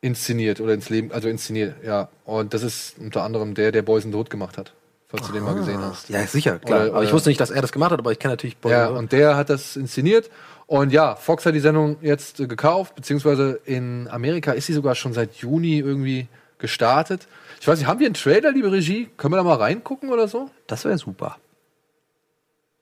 [0.01, 2.09] inszeniert oder ins Leben, also inszeniert, ja.
[2.25, 4.73] Und das ist unter anderem der, der Boys in the Hood gemacht hat,
[5.09, 6.09] falls du den mal gesehen hast.
[6.09, 6.81] Ja, sicher, klar.
[6.81, 8.57] Oder- aber ich oder- wusste nicht, dass er das gemacht hat, aber ich kenne natürlich
[8.57, 10.29] Boy Ja, und der hat das inszeniert.
[10.65, 14.95] Und ja, Fox hat die Sendung jetzt äh, gekauft, beziehungsweise in Amerika ist sie sogar
[14.95, 16.27] schon seit Juni irgendwie
[16.59, 17.27] gestartet.
[17.59, 19.09] Ich weiß nicht, haben wir einen Trailer, liebe Regie?
[19.17, 20.49] Können wir da mal reingucken oder so?
[20.67, 21.35] Das wäre super.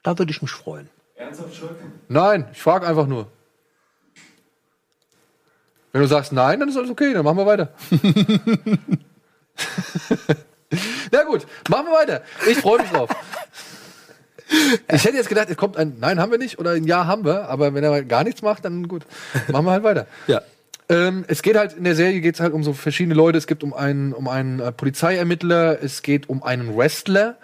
[0.03, 0.89] Da würde ich mich freuen.
[2.07, 3.27] Nein, ich frage einfach nur.
[5.91, 7.73] Wenn du sagst nein, dann ist alles okay, dann machen wir weiter.
[11.12, 12.21] Na gut, machen wir weiter.
[12.47, 13.09] Ich freue mich drauf.
[14.91, 17.25] Ich hätte jetzt gedacht, es kommt ein Nein, haben wir nicht oder ein Ja haben
[17.25, 19.05] wir, aber wenn er gar nichts macht, dann gut.
[19.47, 20.07] Machen wir halt weiter.
[20.27, 20.41] Ja.
[20.89, 23.38] Ähm, es geht halt in der Serie geht es halt um so verschiedene Leute.
[23.38, 27.35] Es gibt um einen um einen äh, Polizeiermittler, es geht um einen Wrestler,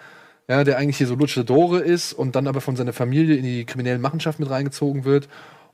[0.48, 3.64] ja, der eigentlich hier so Luchadore ist und dann aber von seiner Familie in die
[3.64, 5.28] kriminellen Machenschaften mit reingezogen wird.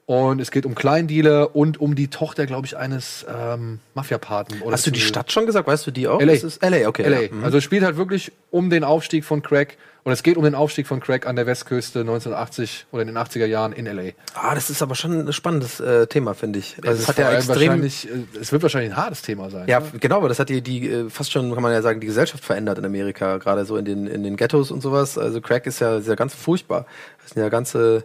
[0.05, 4.61] Und es geht um Kleindealer und um die Tochter, glaube ich, eines ähm, Mafiapaten.
[4.71, 5.69] Hast du die Stadt schon gesagt?
[5.69, 6.21] Weißt du die auch?
[6.21, 6.33] LA.
[6.33, 7.09] Das ist LA, okay.
[7.09, 7.21] LA.
[7.21, 7.29] Ja.
[7.33, 7.45] Mhm.
[7.45, 9.77] Also es spielt halt wirklich um den Aufstieg von Crack.
[10.05, 13.17] Und es geht um den Aufstieg von Crack an der Westküste 1980 oder in den
[13.17, 14.11] 80er Jahren in LA.
[14.35, 16.77] Ah, das ist aber schon ein spannendes äh, Thema, finde ich.
[16.83, 17.85] Also Es es hat ja extrem.
[17.85, 19.69] äh, es wird wahrscheinlich ein hartes Thema sein.
[19.69, 19.87] Ja, ne?
[20.01, 22.45] genau, aber das hat die, die äh, fast schon, kann man ja sagen, die Gesellschaft
[22.45, 25.19] verändert in Amerika, gerade so in den, in den Ghettos und sowas.
[25.19, 26.87] Also Crack ist ja, ist ja ganz furchtbar.
[27.25, 28.03] Es sind ja ganze,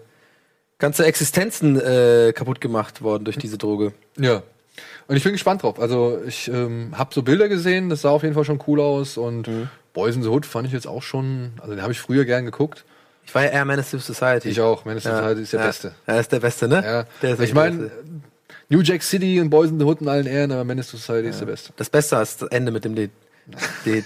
[0.80, 3.93] ganze Existenzen äh, kaputt gemacht worden durch diese Droge.
[4.17, 4.43] Ja.
[5.07, 5.80] Und ich bin gespannt drauf.
[5.80, 9.17] Also ich ähm, habe so Bilder gesehen, das sah auf jeden Fall schon cool aus.
[9.17, 9.69] Und Mhm.
[9.93, 12.45] Boys in the Hood fand ich jetzt auch schon, also den habe ich früher gern
[12.45, 12.86] geguckt.
[13.25, 14.49] Ich war ja eher Menace to Society.
[14.49, 14.86] Ich auch.
[14.86, 15.65] Menace to Society ist der ja.
[15.65, 15.91] Beste.
[16.05, 16.84] Ja, ist der Beste, ne?
[16.86, 17.05] Ja.
[17.21, 17.89] Der ist ich meine.
[18.69, 21.30] New Jack City und Boys in the Hood in allen Ehren, aber Menace to Society
[21.30, 21.73] ist der Beste.
[21.78, 23.11] Das Beste ist das Ende mit dem Lied.
[23.86, 24.03] Mit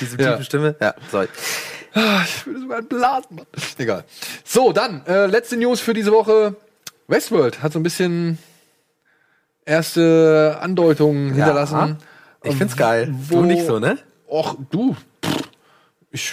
[0.00, 0.30] dieser Ja.
[0.32, 0.74] tiefen Stimme.
[0.80, 1.28] Ja, sorry.
[1.96, 3.46] Ah, Ich würde sogar einen Blasen machen.
[3.78, 4.04] Egal.
[4.44, 6.54] So, dann, äh, letzte News für diese Woche.
[7.08, 8.38] Westworld hat so ein bisschen
[9.64, 11.98] erste Andeutungen hinterlassen.
[12.44, 13.08] Ich find's geil.
[13.28, 13.98] Wo- Du nicht so, ne?
[14.28, 14.94] Och, du.
[15.24, 15.42] Pff,
[16.10, 16.32] Ich,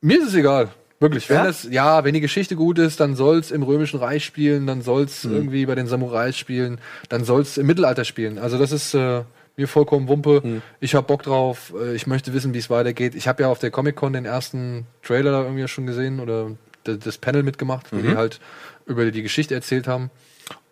[0.00, 0.68] mir ist es egal.
[0.98, 1.28] Wirklich.
[1.30, 1.44] Wenn Ja?
[1.44, 5.24] das, ja, wenn die Geschichte gut ist, dann soll's im Römischen Reich spielen, dann soll's
[5.24, 5.32] Mhm.
[5.34, 6.78] irgendwie bei den Samurais spielen,
[7.08, 8.38] dann soll's im Mittelalter spielen.
[8.38, 9.22] Also das ist äh,
[9.60, 10.40] mir vollkommen Wumpe.
[10.44, 10.62] Mhm.
[10.80, 11.72] Ich hab Bock drauf.
[11.80, 13.14] Äh, ich möchte wissen, wie es weitergeht.
[13.14, 16.50] Ich habe ja auf der Comic-Con den ersten Trailer da irgendwie schon gesehen oder
[16.84, 18.02] das Panel mitgemacht, wo Mhm.
[18.02, 18.40] die halt
[18.86, 20.10] über die Geschichte erzählt haben.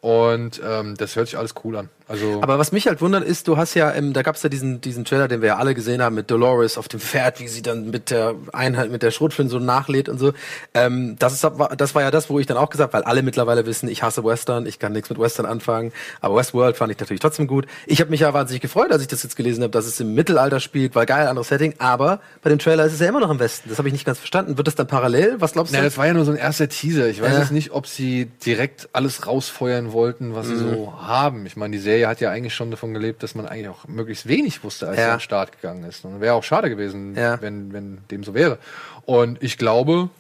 [0.00, 1.88] Und ähm, das hört sich alles cool an.
[2.06, 4.80] Also Aber was mich halt wundert ist, du hast ja, ähm, da gab's ja diesen,
[4.80, 7.60] diesen Trailer, den wir ja alle gesehen haben, mit Dolores auf dem Pferd, wie sie
[7.60, 10.32] dann mit der Einheit, mit der Schrotflinte so nachlädt und so.
[10.72, 11.46] Ähm, das, ist,
[11.76, 14.24] das war ja das, wo ich dann auch gesagt weil alle mittlerweile wissen, ich hasse
[14.24, 15.92] Western, ich kann nichts mit Western anfangen.
[16.22, 17.66] Aber Westworld fand ich natürlich trotzdem gut.
[17.86, 20.14] Ich habe mich ja wahnsinnig gefreut, als ich das jetzt gelesen habe, dass es im
[20.14, 21.74] Mittelalter spielt, weil geil, anderes Setting.
[21.78, 23.68] Aber bei dem Trailer ist es ja immer noch im Westen.
[23.68, 24.56] Das habe ich nicht ganz verstanden.
[24.56, 25.36] Wird das dann parallel?
[25.40, 25.76] Was glaubst du?
[25.76, 27.08] Ja, das war ja nur so ein erster Teaser.
[27.08, 27.40] Ich weiß Ja.
[27.40, 30.70] jetzt nicht, ob sie direkt alles rausfeuern wollten, was sie Mhm.
[30.74, 31.46] so haben.
[31.46, 34.26] Ich meine, die Serie hat ja eigentlich schon davon gelebt, dass man eigentlich auch möglichst
[34.28, 35.04] wenig wusste, als Ja.
[35.04, 36.04] sie an den Start gegangen ist.
[36.04, 37.40] Und wäre auch schade gewesen, Ja.
[37.40, 38.58] wenn, wenn dem so wäre.
[39.06, 40.10] Und ich glaube,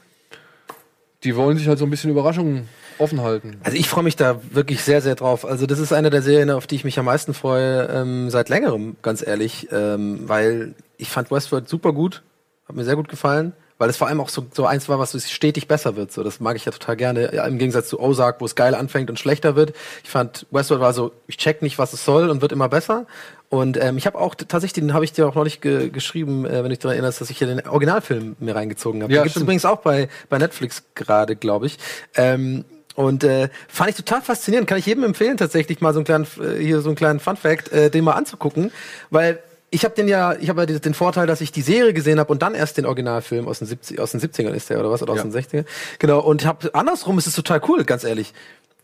[1.24, 3.60] die wollen sich halt so ein bisschen Überraschungen offen halten.
[3.62, 5.44] Also ich freue mich da wirklich sehr, sehr drauf.
[5.44, 8.48] Also das ist eine der Serien, auf die ich mich am meisten freue, ähm, seit
[8.48, 9.68] längerem, ganz ehrlich.
[9.72, 12.22] Ähm, weil ich fand Westworld super gut,
[12.68, 15.12] hat mir sehr gut gefallen, weil es vor allem auch so, so eins war, was
[15.12, 16.12] so stetig besser wird.
[16.12, 17.34] So, das mag ich ja total gerne.
[17.34, 19.72] Ja, Im Gegensatz zu Ozark, wo es geil anfängt und schlechter wird.
[20.02, 23.06] Ich fand Westworld war so, ich check nicht, was es soll und wird immer besser.
[23.50, 26.44] Und ähm, ich habe auch tatsächlich, den habe ich dir auch noch nicht ge geschrieben,
[26.44, 29.12] äh, wenn du dich daran erinnerst, dass ich hier den Originalfilm mir reingezogen habe.
[29.12, 29.44] Ja, den gibt's stimmt.
[29.44, 31.78] übrigens auch bei, bei Netflix gerade, glaube ich.
[32.14, 32.64] Ähm,
[32.98, 34.68] und äh, fand ich total faszinierend.
[34.68, 37.36] Kann ich jedem empfehlen, tatsächlich mal so einen kleinen, äh, hier so einen kleinen Fun
[37.36, 38.72] Fact, äh, den mal anzugucken,
[39.10, 39.38] weil
[39.70, 42.32] ich habe den ja, ich habe ja den- Vorteil, dass ich die Serie gesehen habe
[42.32, 45.02] und dann erst den Originalfilm aus den 70 aus den 70ern ist der oder was
[45.02, 45.24] oder aus Ja.
[45.24, 45.64] den 60ern.
[45.98, 48.32] Genau und habe andersrum ist es total cool, ganz ehrlich.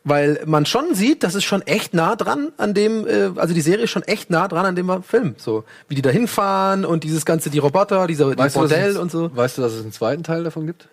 [0.06, 3.62] Weil man schon sieht, das ist schon echt nah dran an dem, äh, also die
[3.62, 5.34] Serie ist schon echt nah dran an dem Film.
[5.38, 8.68] So, wie die da hinfahren und dieses ganze, die Roboter, dieser die Weißt du, dass
[8.70, 9.34] Bordell es, und so.
[9.34, 10.88] weißt du, dass es einen zweiten Teil davon gibt?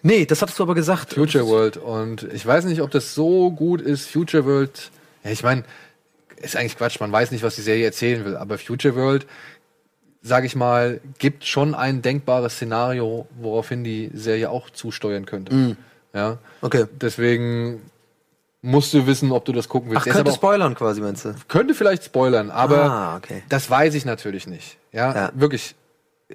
[0.00, 1.12] Nee, das hattest du aber gesagt.
[1.12, 1.76] Future World.
[1.76, 4.08] Und ich weiß nicht, ob das so gut ist.
[4.08, 4.90] Future World,
[5.24, 5.64] ja, ich meine,
[6.42, 7.00] ist eigentlich Quatsch.
[7.00, 8.36] Man weiß nicht, was die Serie erzählen will.
[8.36, 9.26] Aber Future World,
[10.22, 15.76] sage ich mal, gibt schon ein denkbares Szenario, woraufhin die Serie auch zusteuern könnte.
[16.14, 16.38] Ja.
[16.62, 16.84] Okay.
[17.00, 17.82] Deswegen
[18.62, 20.00] musst du wissen, ob du das gucken willst.
[20.02, 21.34] Ach, könnte aber auch, spoilern quasi, meinst du?
[21.48, 23.42] könnte vielleicht spoilern, aber Ah, okay.
[23.50, 24.78] das weiß ich natürlich nicht.
[24.92, 25.30] Ja, Ja.
[25.34, 25.74] wirklich.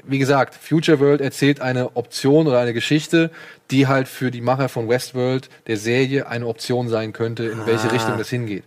[0.04, 3.32] Wie gesagt, Future World erzählt eine Option oder eine Geschichte,
[3.72, 7.88] die halt für die Macher von Westworld der Serie eine Option sein könnte, in welche
[7.88, 7.91] Ah.
[7.93, 8.64] Richtung das hingeht.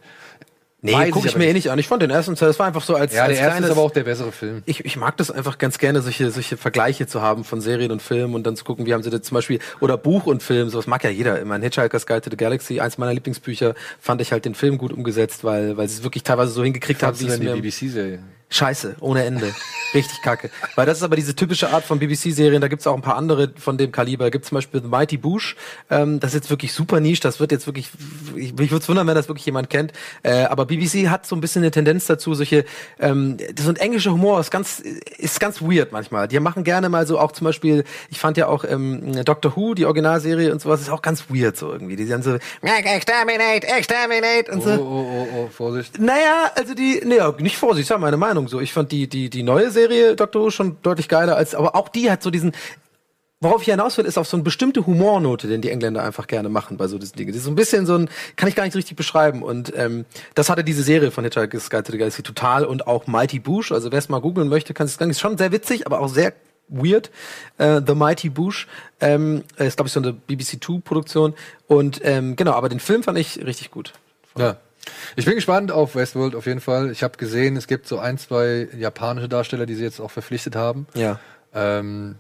[0.85, 1.71] Nee, gucke ich ich mir eh nicht.
[1.71, 1.79] an.
[1.79, 3.71] Ich fand den ersten Teil, das war einfach so als, Ja, als der erste kleines,
[3.71, 4.63] ist aber auch der bessere Film.
[4.67, 8.03] ich, ich mag das einfach ganz gerne, solche, solche Vergleiche zu haben von Serien und
[8.03, 10.71] Filmen und dann zu gucken, wie haben sie das zum Beispiel, oder Buch und Film,
[10.71, 11.39] sowas mag ja jeder.
[11.39, 14.77] Ich meine, Hitchhiker's Guide to the Galaxy, eins meiner Lieblingsbücher, fand ich halt den Film
[14.77, 18.19] gut umgesetzt, weil, weil sie es wirklich teilweise so hingekriegt haben, wie es die BBC-Serie?
[18.53, 19.55] Scheiße, ohne Ende.
[19.95, 20.51] Richtig kacke.
[20.75, 23.53] Weil das ist aber diese typische Art von BBC-Serien, da gibt's auch ein paar andere
[23.57, 24.31] von dem Kaliber.
[24.31, 25.57] Gibt zum Beispiel The Mighty Boosh,
[25.91, 27.91] ähm, das ist jetzt wirklich super niche, das wird jetzt wirklich,
[28.37, 29.93] ich, mich würde wundern, wenn das wirklich jemand kennt.
[30.23, 32.65] Äh, aber BBC hat so ein bisschen eine Tendenz dazu, solche,
[33.01, 36.29] ähm, so ein englischer Humor ist ganz, ist ganz weird manchmal.
[36.29, 39.75] Die machen gerne mal so auch zum Beispiel, ich fand ja auch ähm, Doctor Who,
[39.75, 41.97] die Originalserie und sowas, ist auch ganz weird so irgendwie.
[41.97, 44.71] Die sind so, exterminate, exterminate und Oh, so.
[44.83, 45.99] oh, oh, oh, Vorsicht.
[45.99, 48.61] Naja, also die, nee, nicht Vorsicht, das war meine Meinung so.
[48.61, 51.89] Ich fand die, die, die neue Serie Doctor Who schon deutlich geiler als, aber auch
[51.89, 52.53] die hat so diesen,
[53.43, 56.49] worauf ich hinaus will, ist auf so eine bestimmte Humornote, den die Engländer einfach gerne
[56.49, 57.33] machen bei so diesen Dingen.
[57.33, 60.05] Die ist so ein bisschen so ein, kann ich gar nicht richtig beschreiben und ähm,
[60.35, 63.73] das hatte diese Serie von Hitchhiker's Guide to the Galaxy total und auch Mighty Boosh,
[63.73, 66.09] also wer es mal googeln möchte, kann es sagen, ist schon sehr witzig, aber auch
[66.09, 66.33] sehr
[66.69, 67.11] weird.
[67.59, 68.69] Äh, The Mighty Boosh
[69.01, 71.35] ähm, ist glaube ich so eine BBC Two Produktion
[71.67, 73.93] und ähm, genau, aber den Film fand ich richtig gut.
[74.39, 74.57] Ja.
[75.17, 76.91] Ich bin gespannt auf Westworld auf jeden Fall.
[76.91, 80.57] Ich habe gesehen, es gibt so ein, zwei japanische Darsteller, die sie jetzt auch verpflichtet
[80.57, 80.87] haben.
[80.95, 81.19] Ja.
[81.55, 82.17] Ähm,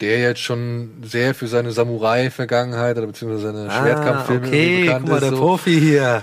[0.00, 5.10] der jetzt schon sehr für seine Samurai-Vergangenheit oder beziehungsweise seine Schwertkampffilme Ah, okay, bekannt guck
[5.14, 5.36] mal, der ist.
[5.36, 5.40] So.
[5.40, 6.22] Profi hier.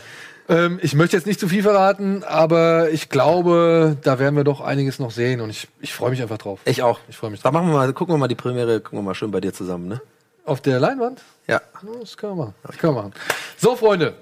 [0.49, 4.61] Ähm, ich möchte jetzt nicht zu viel verraten, aber ich glaube, da werden wir doch
[4.61, 6.59] einiges noch sehen und ich, ich freue mich einfach drauf.
[6.65, 6.99] Ich auch.
[7.09, 7.53] Ich freue mich Da drauf.
[7.61, 9.87] machen wir mal, gucken wir mal die Premiere, gucken wir mal schön bei dir zusammen,
[9.87, 10.01] ne?
[10.45, 11.21] Auf der Leinwand?
[11.47, 11.55] Ja.
[11.81, 12.55] Ja, Das können wir machen.
[12.63, 13.13] Das können wir machen.
[13.57, 14.13] So, Freunde.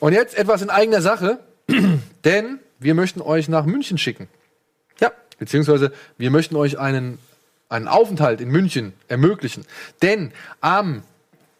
[0.00, 1.38] Und jetzt etwas in eigener Sache,
[2.24, 4.28] denn wir möchten euch nach München schicken.
[4.98, 5.12] Ja.
[5.38, 7.18] Beziehungsweise wir möchten euch einen,
[7.68, 9.64] einen Aufenthalt in München ermöglichen.
[10.02, 11.02] Denn am,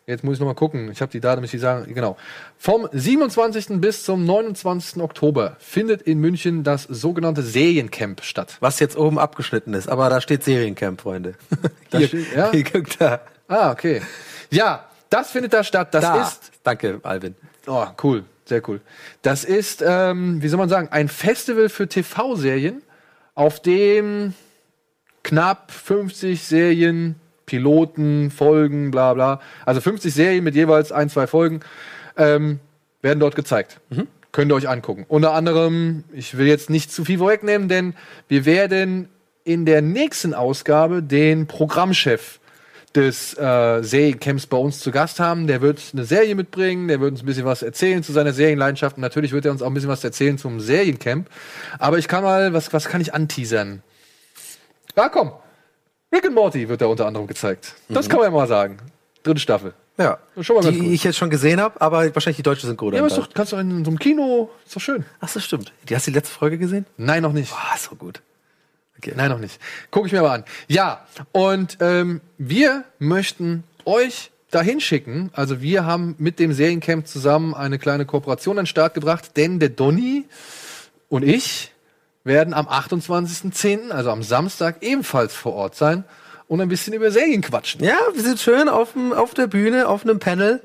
[0.06, 0.90] Jetzt muss ich noch mal gucken.
[0.90, 1.94] Ich habe die Daten, muss ich sagen.
[1.94, 2.16] Genau.
[2.58, 3.80] Vom 27.
[3.80, 5.00] bis zum 29.
[5.00, 8.56] Oktober findet in München das sogenannte Seriencamp statt.
[8.58, 11.34] Was jetzt oben abgeschnitten ist, aber da steht Seriencamp, Freunde.
[11.90, 12.50] Da Hier, steht- ja?
[12.52, 13.20] hier, guck da.
[13.46, 14.02] Ah, okay.
[14.50, 15.94] Ja, das findet da statt.
[15.94, 16.22] Das da.
[16.22, 17.36] ist Danke, Alvin.
[17.68, 18.82] Oh, cool, sehr cool.
[19.22, 22.82] Das ist, ähm, wie soll man sagen, ein Festival für TV-Serien,
[23.34, 24.34] auf dem
[25.22, 27.14] knapp 50 Serien,
[27.46, 31.60] Piloten, Folgen, bla bla, also 50 Serien mit jeweils ein, zwei Folgen,
[32.16, 32.60] ähm,
[33.00, 33.80] werden dort gezeigt.
[34.32, 35.06] Könnt ihr euch angucken.
[35.08, 37.94] Unter anderem, ich will jetzt nicht zu viel vorwegnehmen, denn
[38.28, 39.08] wir werden
[39.44, 42.39] in der nächsten Ausgabe den Programmchef
[42.94, 45.46] des äh, Seriencamps bei uns zu Gast haben.
[45.46, 48.96] Der wird eine Serie mitbringen, der wird uns ein bisschen was erzählen zu seiner Serienleidenschaft.
[48.96, 51.28] Und natürlich wird er uns auch ein bisschen was erzählen zum Seriencamp.
[51.78, 53.82] Aber ich kann mal, was, was kann ich anteasern?
[54.96, 55.32] Ja, komm.
[56.12, 57.74] Rick and Morty wird da unter anderem gezeigt.
[57.88, 58.78] Das kann man ja mal sagen.
[59.22, 59.74] Dritte Staffel.
[59.96, 60.18] Ja.
[60.40, 60.92] Schon mal ganz die gut.
[60.92, 62.90] ich jetzt schon gesehen habe, aber wahrscheinlich die deutsche Synchro.
[62.90, 65.04] Ja, aber doch, kannst du in so einem Kino, ist doch schön.
[65.20, 65.72] Ach, das stimmt.
[65.88, 66.86] Die hast du die letzte Folge gesehen?
[66.96, 67.52] Nein, noch nicht.
[67.52, 68.22] Ah, so gut.
[69.00, 69.58] Okay, nein, noch nicht.
[69.90, 70.44] Gucke ich mir aber an.
[70.68, 75.30] Ja, und ähm, wir möchten euch dahin schicken.
[75.32, 79.58] Also wir haben mit dem Seriencamp zusammen eine kleine Kooperation an den Start gebracht, denn
[79.58, 80.26] der Donny
[81.08, 81.72] und ich
[82.24, 86.04] werden am 28.10., also am Samstag, ebenfalls vor Ort sein
[86.46, 87.82] und ein bisschen über Serien quatschen.
[87.82, 90.60] Ja, wir sind schön auf, dem, auf der Bühne, auf einem Panel.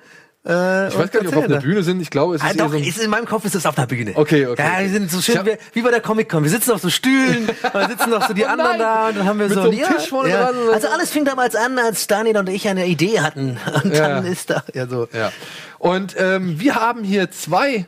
[0.47, 1.99] Äh, Ich weiß gar nicht, ob wir auf der Bühne sind.
[2.01, 3.87] Ich glaube, es ist Ah, doch, so ist, in meinem Kopf ist es auf der
[3.87, 4.11] Bühne.
[4.15, 6.43] Okay, okay, Ja, wir sind so schön hab- wie, bei der Comic-Con.
[6.43, 9.25] Wir sitzen auf so Stühlen, dann sitzen noch so die Oh anderen da und dann
[9.27, 10.43] haben wir Mit so, so einem ja, Tisch vorne ja.
[10.51, 10.93] dran Also so.
[10.93, 13.57] alles fing damals an, als Daniel und ich eine Idee hatten.
[13.83, 14.07] Und Ja.
[14.09, 15.07] dann ist da, ja so.
[15.13, 15.31] Ja.
[15.79, 17.85] Und ähm, wir haben hier zwei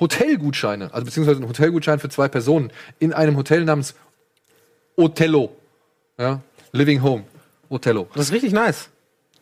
[0.00, 3.94] Hotelgutscheine, also beziehungsweise einen Hotelgutschein für zwei Personen in einem Hotel namens
[4.96, 5.50] Otello.
[6.18, 6.40] Ja,
[6.72, 7.24] Living Home.
[7.68, 8.08] Otello.
[8.14, 8.88] Das ist richtig nice.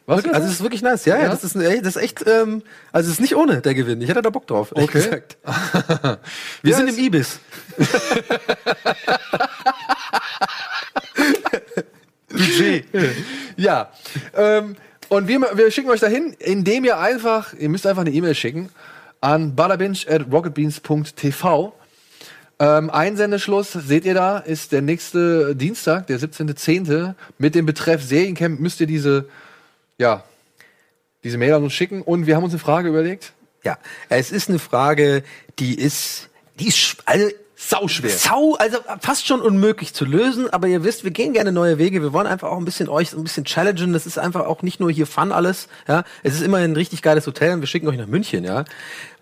[0.07, 0.25] Was?
[0.25, 1.23] Also es ist wirklich nice, ja, ja.
[1.25, 1.29] Ja?
[1.31, 4.01] Das ist, ey, das ist echt, ähm, also es ist nicht ohne der Gewinn.
[4.01, 4.73] Ich hätte da Bock drauf.
[4.75, 5.03] ehrlich Okay.
[5.03, 5.37] Gesagt.
[6.63, 7.41] Wir Ja, sind im Ibis.
[12.29, 12.85] Budget.
[13.57, 13.91] ja.
[14.35, 14.77] Ähm,
[15.09, 18.71] und wir, wir schicken euch dahin, indem ihr einfach, ihr müsst einfach eine E-Mail schicken
[19.21, 21.73] an butterbinch at rocketbeans.tv.
[22.59, 27.15] Ähm, Einsendeschluss, seht ihr da, ist der nächste Dienstag, der 17.10.
[27.39, 29.29] Mit dem Betreff Seriencamp müsst ihr diese,
[29.99, 30.25] ja,
[31.25, 32.03] diese Mail an uns schicken.
[32.03, 33.33] Und wir haben uns eine Frage überlegt.
[33.65, 33.79] Ja,
[34.09, 35.25] es ist eine Frage,
[35.59, 36.29] die ist,
[36.59, 37.29] die ist, also,
[37.59, 38.11] Sauschwer.
[38.11, 42.03] Sau, also fast schon unmöglich zu lösen, aber ihr wisst, wir gehen gerne neue Wege.
[42.03, 43.95] Wir wollen einfach auch ein bisschen euch ein bisschen challengen.
[43.95, 46.05] Das ist einfach auch nicht nur hier Fun alles, ja.
[46.23, 48.65] Es ist immerhin ein richtig geiles Hotel und wir schicken euch nach München, ja.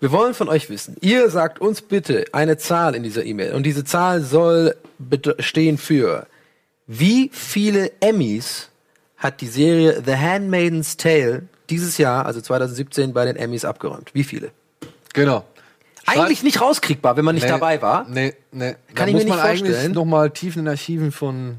[0.01, 0.97] Wir wollen von euch wissen.
[0.99, 4.75] Ihr sagt uns bitte eine Zahl in dieser E-Mail und diese Zahl soll
[5.39, 6.27] stehen für
[6.87, 8.69] wie viele Emmys
[9.17, 14.11] hat die Serie The Handmaiden's Tale dieses Jahr, also 2017, bei den Emmys abgeräumt?
[14.13, 14.51] Wie viele?
[15.13, 15.43] Genau.
[16.05, 18.05] Eigentlich nicht rauskriegbar, wenn man nicht Nee, dabei war.
[18.07, 18.75] Nee, nee.
[18.93, 19.93] Kann da ich mir muss nicht man eigentlich vorstellen.
[19.93, 21.55] noch mal tief in den Archiven von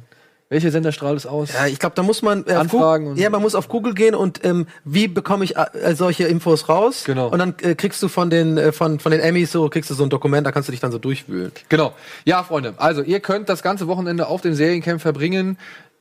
[0.48, 1.52] welcher Sender strahlt es aus?
[1.52, 3.94] Ja, ich glaube, da muss man äh, Anfragen Google, und- ja, man muss auf Google
[3.94, 7.02] gehen und ähm, wie bekomme ich äh, solche Infos raus?
[7.04, 7.26] Genau.
[7.30, 9.94] Und dann äh, kriegst du von den äh, von von den Emmys so kriegst du
[9.94, 11.50] so ein Dokument, da kannst du dich dann so durchwühlen.
[11.68, 11.94] Genau.
[12.24, 15.58] Ja, Freunde, also ihr könnt das ganze Wochenende auf dem Seriencamp verbringen.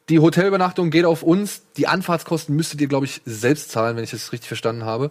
[0.10, 1.64] Die Hotelübernachtung geht auf uns.
[1.78, 5.10] Die Anfahrtskosten müsstet ihr, glaube ich, selbst zahlen, wenn ich das richtig verstanden habe.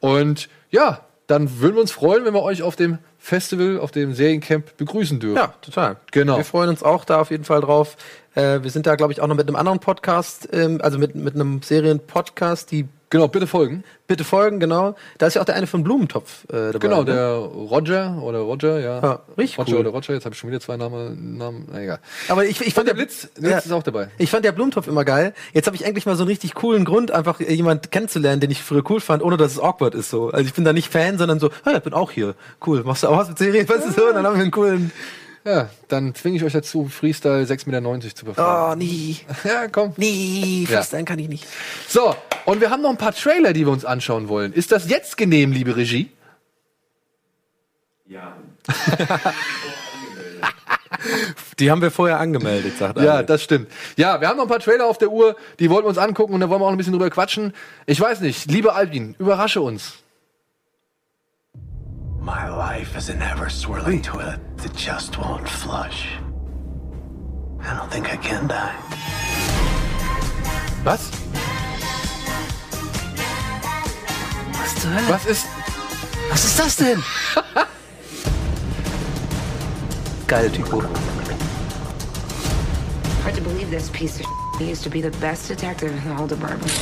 [0.00, 4.14] Und ja, dann würden wir uns freuen, wenn wir euch auf dem Festival, auf dem
[4.14, 5.36] Seriencamp begrüßen dürfen.
[5.36, 5.96] Ja, total.
[6.12, 6.36] Genau.
[6.36, 7.96] Wir freuen uns auch da auf jeden Fall drauf.
[8.36, 11.16] Äh, wir sind da, glaube ich, auch noch mit einem anderen Podcast, ähm, also mit
[11.16, 13.84] mit einem Serienpodcast, die Genau, bitte folgen.
[14.08, 14.96] bitte folgen, genau.
[15.18, 16.78] Da ist ja auch der eine von Blumentopf äh, dabei.
[16.78, 17.04] Genau, ne?
[17.04, 19.00] der Roger oder Roger, ja.
[19.00, 19.80] Ja, richtig Roger cool.
[19.80, 21.38] oder Roger, jetzt habe ich schon wieder zwei Namen.
[21.38, 22.00] Namen na, egal.
[22.28, 23.58] Aber ich, ich fand der Blitz, Blitz ja.
[23.58, 24.08] ist auch dabei.
[24.18, 25.34] Ich fand der Blumentopf immer geil.
[25.52, 28.62] Jetzt habe ich endlich mal so einen richtig coolen Grund, einfach jemand kennenzulernen, den ich
[28.62, 30.10] früher cool fand, ohne dass es awkward ist.
[30.10, 30.30] So.
[30.30, 32.34] Also ich bin da nicht Fan, sondern so, hey, ich bin auch hier.
[32.66, 32.82] Cool.
[32.82, 33.68] Machst du auch was mit Serien?
[33.68, 34.08] Weißt du so?
[34.08, 34.90] Und dann haben wir einen coolen.
[35.46, 38.72] Ja, dann zwinge ich euch dazu, Freestyle 6,90 Meter zu performen.
[38.72, 39.18] Oh, nie.
[39.44, 39.92] Ja, komm.
[39.96, 40.64] Nie.
[40.68, 40.78] Ja.
[40.78, 41.46] Freestyle kann ich nicht.
[41.88, 42.16] So,
[42.46, 44.52] und wir haben noch ein paar Trailer, die wir uns anschauen wollen.
[44.52, 46.10] Ist das jetzt genehm, liebe Regie?
[51.58, 53.22] Die haben wir vorher angemeldet, sagt Ja, Alter.
[53.24, 53.70] das stimmt.
[53.96, 56.34] Ja, wir haben noch ein paar Trailer auf der Uhr, die wollten wir uns angucken
[56.34, 57.54] und da wollen wir auch ein bisschen drüber quatschen.
[57.86, 59.94] Ich weiß nicht, liebe Albin, überrasche uns.
[62.26, 66.08] My life is an ever swirling toilet that just won't flush.
[67.60, 68.74] I don't think I can die.
[70.84, 71.08] Was?
[74.58, 75.08] Was zur Hölle?
[75.08, 75.46] Was ist.
[76.28, 77.00] Was ist das denn?
[80.26, 80.82] Geile Typo.
[83.22, 84.26] Hard to believe this piece of
[84.58, 86.72] shit used to be the best detective in the whole department.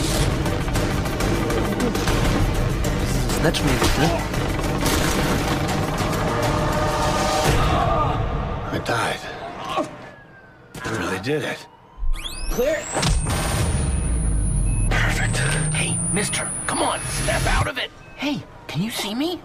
[3.43, 4.64] Snatch-mäßig, ne?
[8.85, 9.21] Died.
[10.85, 11.67] I really did it.
[12.51, 12.83] Clear.
[14.91, 15.37] Perfect.
[15.75, 17.91] Hey, mister, come on, snap out of it.
[18.17, 19.41] Hey, can you see me?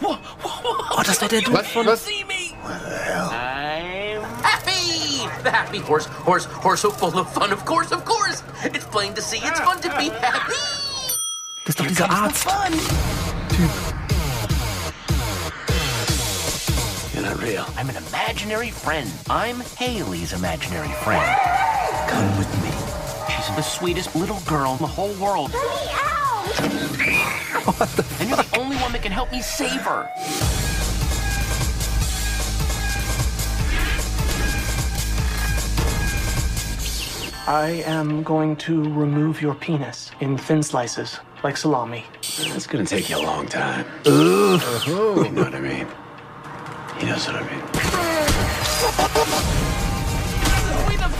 [0.00, 0.98] Whoa, whoa, whoa.
[0.98, 1.66] Oh, das war der Dude Was?
[1.68, 1.86] von...
[1.86, 2.04] Was?
[2.04, 2.54] See me?
[2.64, 5.26] I'm happy.
[5.42, 7.52] The happy horse, horse, horse, so full of fun.
[7.52, 8.42] Of course, of course.
[8.64, 9.38] It's plain to see.
[9.38, 10.54] It's fun to be happy.
[11.64, 12.44] Das ist doch dieser Arzt.
[12.48, 12.72] Fun.
[17.30, 17.66] Not real.
[17.76, 19.10] I'm an imaginary friend.
[19.28, 21.38] I'm Haley's imaginary friend.
[22.08, 22.70] Come with me.
[23.32, 25.52] She's the sweetest little girl in the whole world.
[25.52, 26.60] Bring me out!
[28.20, 30.08] And you're the only one that can help me save her.
[37.46, 42.04] I am going to remove your penis in thin slices, like salami.
[42.22, 43.86] It's gonna take you a long time.
[44.04, 44.58] You
[45.30, 45.86] know what I mean?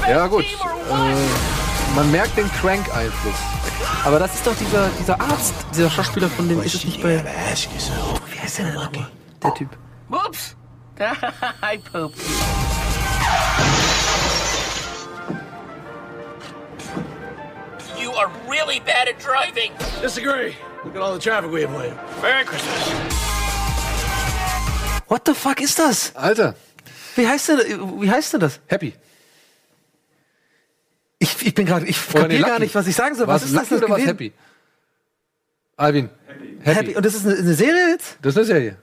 [0.09, 0.45] Ja, gut.
[0.45, 3.35] Äh, man merkt den Crank-Einfluss.
[4.05, 7.23] Aber das ist doch dieser, dieser Arzt, dieser Schauspieler von dem ist es nicht bei...
[7.23, 9.11] Wie heißt der denn nochmal?
[9.43, 9.69] Der Typ.
[10.09, 10.57] Whoops.
[11.63, 12.19] I pooped.
[17.99, 19.73] You are really bad at driving.
[20.03, 20.55] Disagree.
[20.85, 21.97] Look at all the traffic we avoided.
[22.23, 23.40] Merry Christmas.
[25.11, 26.15] What the fuck ist das?
[26.15, 26.55] Alter,
[27.17, 28.61] Wie heißt denn, wie heißt denn das?
[28.69, 28.95] Happy.
[31.19, 32.63] Ich, ich bin gerade, ich Oder nee, gar Lucky.
[32.63, 33.27] nicht, was ich sagen soll.
[33.27, 34.09] Was ist das Lucky oder was gewesen?
[34.09, 34.33] Happy?
[35.77, 36.11] Alvin.
[36.61, 36.77] Happy.
[36.77, 36.97] Happy.
[36.97, 38.19] Und das ist eine, eine Serie jetzt?
[38.23, 38.77] Das ist eine Serie.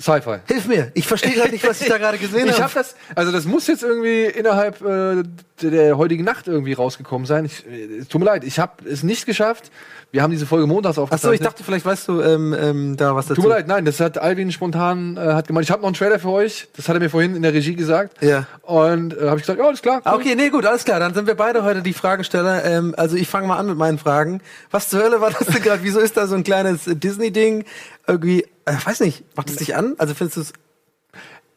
[0.00, 0.38] Sci-Fi.
[0.46, 0.90] Hilf mir.
[0.94, 2.64] Ich verstehe gerade nicht, was ich da gerade gesehen Ich habe.
[2.64, 5.22] habe das, also das muss jetzt irgendwie innerhalb äh,
[5.62, 7.44] der, heutigen Nacht irgendwie rausgekommen sein.
[7.44, 9.70] Ich, äh, tut mir leid, ich habe es nicht geschafft.
[10.12, 11.40] Wir haben diese Folge montags Achso, aufgezeichnet.
[11.40, 13.42] ich dachte, vielleicht weißt du ähm, ähm, da was dazu.
[13.42, 15.64] Tut mir leid, nein, das hat Alvin spontan äh, hat gemeint.
[15.64, 16.66] Ich habe noch einen Trailer für euch.
[16.76, 18.22] Das hat er mir vorhin in der Regie gesagt.
[18.22, 18.46] Ja.
[18.62, 20.00] Und äh, habe ich gesagt, ja, alles klar.
[20.04, 20.98] Ah, Okay, nee, gut, alles klar.
[20.98, 22.64] Dann sind wir beide heute die Fragesteller.
[22.64, 24.40] Ähm, also ich fange mal an mit meinen Fragen.
[24.70, 25.82] Was zur Hölle war das denn gerade?
[25.84, 27.64] Wieso ist da so ein kleines Disney-Ding?
[28.08, 29.94] Irgendwie, äh, weiß nicht, macht es dich an?
[29.98, 30.52] Also findest du es...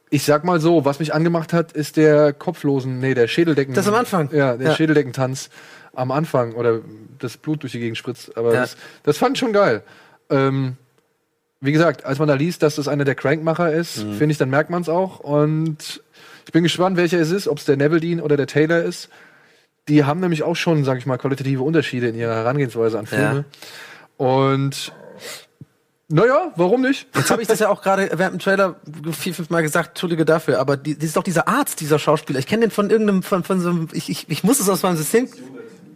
[0.09, 3.73] Ich sag mal so, was mich angemacht hat, ist der Kopflosen, nee, der Schädeldecken.
[3.73, 4.29] Das am Anfang?
[4.31, 4.75] Ja, der Ja.
[4.75, 5.49] Schädeldeckentanz
[5.95, 6.81] am Anfang oder
[7.17, 8.37] das Blut durch die Gegend spritzt.
[8.37, 8.61] Aber Ja.
[8.61, 9.81] das, das fand ich schon geil.
[10.29, 10.77] Ähm,
[11.61, 14.13] wie gesagt, als man da liest, dass das einer der Crankmacher ist, Mhm.
[14.13, 15.19] finde ich, dann merkt man es auch.
[15.19, 16.01] Und
[16.45, 19.09] ich bin gespannt, welcher es ist, ob es der Neville Dean oder der Taylor ist.
[19.87, 23.45] Die haben nämlich auch schon, sag ich mal, qualitative Unterschiede in ihrer Herangehensweise an Filme.
[24.17, 24.93] Und
[26.13, 27.07] naja, warum nicht?
[27.15, 28.75] Jetzt habe ich das ja auch gerade während dem Trailer
[29.11, 32.37] vier, fünf Mal gesagt, entschuldige dafür, aber die, das ist doch dieser Arzt, dieser Schauspieler.
[32.37, 34.83] Ich kenne den von irgendeinem, von, von so einem, ich, ich, ich muss es aus
[34.83, 35.27] meinem System.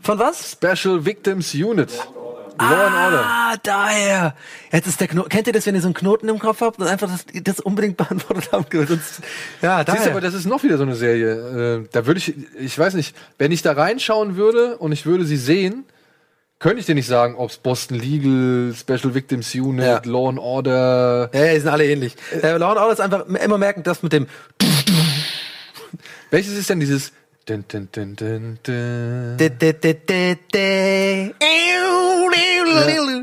[0.02, 0.54] Von was?
[0.54, 1.92] Special Victims Unit.
[2.60, 3.24] Law and Order.
[3.24, 4.36] Ah, daher.
[4.72, 5.30] Jetzt ist der Knoten.
[5.30, 7.60] Kennt ihr das, wenn ihr so einen Knoten im Kopf habt und einfach das, das
[7.60, 8.74] unbedingt beantwortet habt?
[8.74, 9.22] Sonst,
[9.62, 10.12] ja, Siehst du, daher.
[10.12, 11.82] aber das ist noch wieder so eine Serie.
[11.84, 15.26] Äh, da würde ich, ich weiß nicht, wenn ich da reinschauen würde und ich würde
[15.26, 15.86] sie sehen,
[16.60, 20.02] könnte ich dir nicht sagen, ob es Boston Legal, Special Victims Unit, Ja.
[20.06, 21.30] Law and Order.
[21.34, 22.16] ja, ja, die sind alle ähnlich.
[22.42, 24.28] Äh, Law and Order ist einfach immer merken, das mit dem.
[26.32, 27.12] Welches ist denn dieses?
[27.46, 29.38] Dun, dun, dun, dun, dun.
[29.38, 31.34] de- de- de- de- de-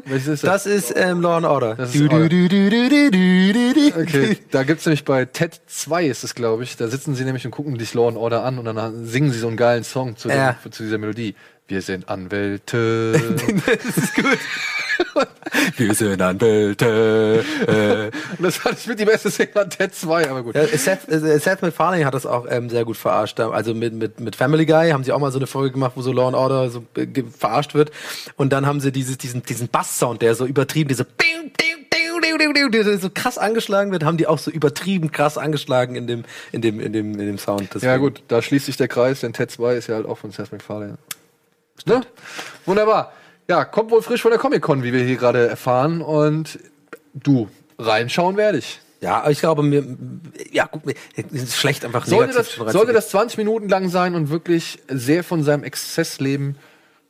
[0.06, 0.64] welches ist das?
[0.64, 1.74] Das ist ähm, Law and Order.
[1.74, 2.28] Das ist du- Order.
[2.28, 6.24] du- du- du- du- du- du- du- Okay, da gibt's nämlich bei TED 2 ist
[6.24, 6.76] es, glaube ich.
[6.76, 9.38] Da sitzen sie nämlich und gucken sich Law and Order an und dann singen sie
[9.38, 10.56] so einen geilen Song zu, Ja.
[10.64, 11.34] dem, zu dieser Melodie.
[11.66, 13.12] Wir sind Anwälte.
[13.66, 14.38] Das ist gut.
[15.76, 17.42] Wir sind Anwälte.
[17.66, 20.54] Äh, das fand ich mit die beste TED 2, aber gut.
[20.54, 23.40] Ja, Seth, äh, Seth MacFarlane hat das auch ähm, sehr gut verarscht.
[23.40, 26.02] Also mit, mit, mit Family Guy haben sie auch mal so eine Folge gemacht, wo
[26.02, 27.06] so Law and Order so äh,
[27.38, 27.90] verarscht wird.
[28.36, 31.06] Und dann haben sie dieses, diesen, diesen Bass-Sound, der so übertrieben, diese
[32.70, 36.60] der so krass angeschlagen wird, haben die auch so übertrieben krass angeschlagen in dem, in
[36.60, 37.62] dem, in dem, in dem Sound.
[37.62, 40.18] Ja Deswegen- gut, da schließt sich der Kreis, denn TED 2 ist ja halt auch
[40.18, 40.98] von Seth MacFarlane.
[41.86, 42.02] Ne?
[42.66, 43.12] Wunderbar.
[43.48, 46.00] Ja, kommt wohl frisch von der Comic-Con, wie wir hier gerade erfahren.
[46.00, 46.58] Und
[47.12, 47.48] du,
[47.78, 48.80] reinschauen werde ich.
[49.00, 49.84] Ja, aber ich glaube mir,
[50.50, 50.82] ja gut,
[51.14, 55.22] es ist schlecht einfach Sollte das, sollte das 20 Minuten lang sein und wirklich sehr
[55.22, 56.56] von seinem Exzess leben,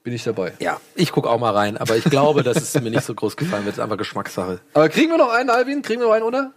[0.02, 0.54] bin ich dabei.
[0.58, 3.36] Ja, ich guck auch mal rein, aber ich glaube, dass es mir nicht so groß
[3.36, 3.74] gefallen wird.
[3.74, 4.60] Es ist einfach Geschmackssache.
[4.72, 5.82] Aber kriegen wir noch einen, Alvin?
[5.82, 6.52] Kriegen wir noch einen, oder?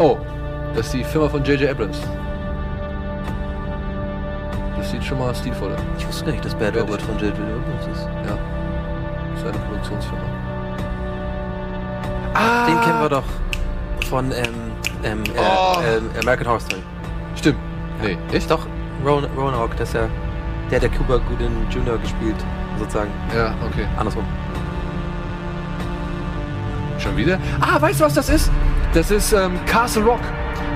[0.00, 0.18] Oh,
[0.74, 1.70] das ist die Firma von J.J.
[1.70, 1.98] Abrams.
[4.78, 5.80] Das sieht schon mal stilvoll aus.
[5.98, 7.34] Ich wusste gar nicht, dass Bad Wer Robot von J.J.
[7.34, 8.04] Abrams ist.
[8.26, 8.38] Ja.
[9.34, 10.22] Das ist eine Produktionsfirma.
[12.34, 13.24] Ah, den kennen wir doch
[14.08, 14.72] von ähm,
[15.02, 15.78] ähm, äh, Oh.
[15.82, 16.82] ähm, American Horror Story.
[17.36, 17.58] Stimmt.
[18.02, 18.50] Nee, echt?
[18.50, 18.66] Doch,
[19.04, 20.08] Ron, Roanoke, das ist ja
[20.70, 21.98] der, der Cuba Gooding Jr.
[21.98, 22.36] gespielt.
[22.78, 23.10] sozusagen.
[23.36, 23.86] Ja, okay.
[23.98, 24.24] Andersrum.
[26.98, 27.38] Schon wieder?
[27.60, 28.50] Ah, weißt du, was das ist?
[28.94, 30.20] Das ist ähm, Castle Rock.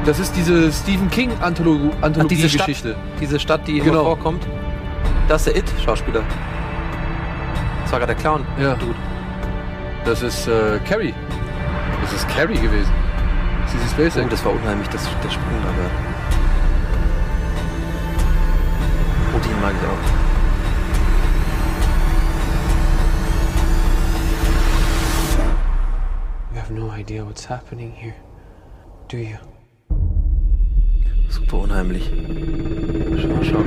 [0.04, 2.96] Das ist diese Stephen King Antholo Ach, diese Stadt, Anthologie-Geschichte.
[3.20, 4.04] diese Stadt, die immer Genau.
[4.04, 4.46] vorkommt.
[5.28, 6.22] Das ist der It-Schauspieler.
[7.82, 8.44] Das war gerade der Clown.
[8.60, 8.74] Ja.
[8.74, 8.94] Dude.
[10.04, 11.14] Das ist äh, Carrie.
[12.02, 12.90] Das ist Carrie gewesen.
[13.68, 14.24] Sissy Spacek.
[14.26, 15.90] Oh, das war unheimlich, das, der Sprung aber.
[19.34, 20.22] Oh, die mag ich auch.
[26.52, 28.14] You have no idea what's happening here,
[29.08, 29.38] do you?
[31.32, 32.10] Super unheimlich.
[33.16, 33.64] Schau, schau.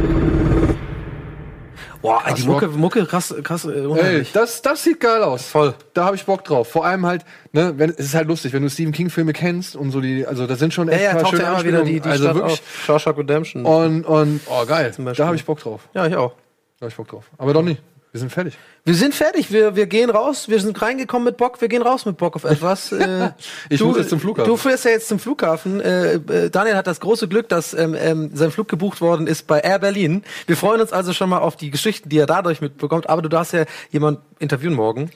[2.03, 4.31] Boah, ey, die Krass, Mucke, Mucke krass, krass äh, Ey, unheimlich.
[4.31, 5.47] das, das sieht geil aus.
[5.47, 5.73] Voll.
[5.95, 6.67] Da habe ich Bock drauf.
[6.67, 9.75] Vor allem halt, ne, wenn, es ist halt lustig, wenn du Stephen King Filme kennst
[9.75, 11.63] und so die, also da sind schon ja, echt ja, paar taucht schöne ja immer
[11.63, 12.53] wieder die, die also Stadt wirklich.
[12.53, 12.83] auf.
[12.85, 13.65] Shawshank Redemption.
[13.65, 15.89] Und, und, oh geil, da habe ich Bock drauf.
[15.95, 16.33] ja, ich auch.
[16.77, 17.31] Da habe ich Bock drauf.
[17.39, 17.81] Aber doch nicht.
[18.15, 18.57] Wir sind fertig.
[18.85, 22.05] Wir sind fertig, wir, wir gehen raus, wir sind reingekommen mit Bock, wir gehen raus
[22.05, 22.89] mit Bock auf etwas.
[22.95, 23.31] Äh,
[23.67, 24.49] Ich muss jetzt zum Flughafen.
[24.49, 25.81] Du fährst ja jetzt zum Flughafen.
[25.81, 29.47] Äh, äh, Daniel hat das große Glück, dass ähm, ähm, sein Flug gebucht worden ist
[29.47, 30.23] bei Air Berlin.
[30.47, 33.09] Wir freuen uns also schon mal auf die Geschichten, die er dadurch mitbekommt.
[33.09, 35.11] Aber du darfst ja jemand interviewen morgen.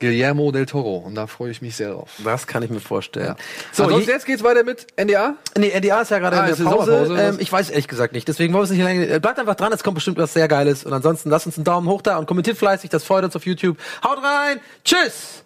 [0.00, 0.96] Guillermo del Toro.
[0.98, 2.10] Und da freue ich mich sehr drauf.
[2.24, 3.34] Das kann ich mir vorstellen.
[3.72, 5.34] So, So, Ansonsten je, jetzt geht's weiter mit NDA.
[5.56, 7.06] nee, NDA ist ja gerade Ah, in der Pause.
[7.10, 8.28] Oder ähm, ich weiß ehrlich gesagt nicht.
[8.28, 9.06] Deswegen wollen wir es nicht lange.
[9.08, 10.84] äh, Bleibt einfach dran, es kommt bestimmt was sehr Geiles.
[10.84, 12.90] Und ansonsten lasst uns einen Daumen hoch da und kommentiert fleißig.
[12.90, 13.76] Das freut uns auf YouTube.
[14.04, 14.60] Haut rein.
[14.84, 15.42] Tschüss.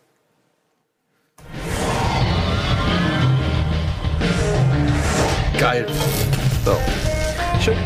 [5.58, 5.86] Geil.
[6.64, 6.76] So.
[7.60, 7.76] Schön.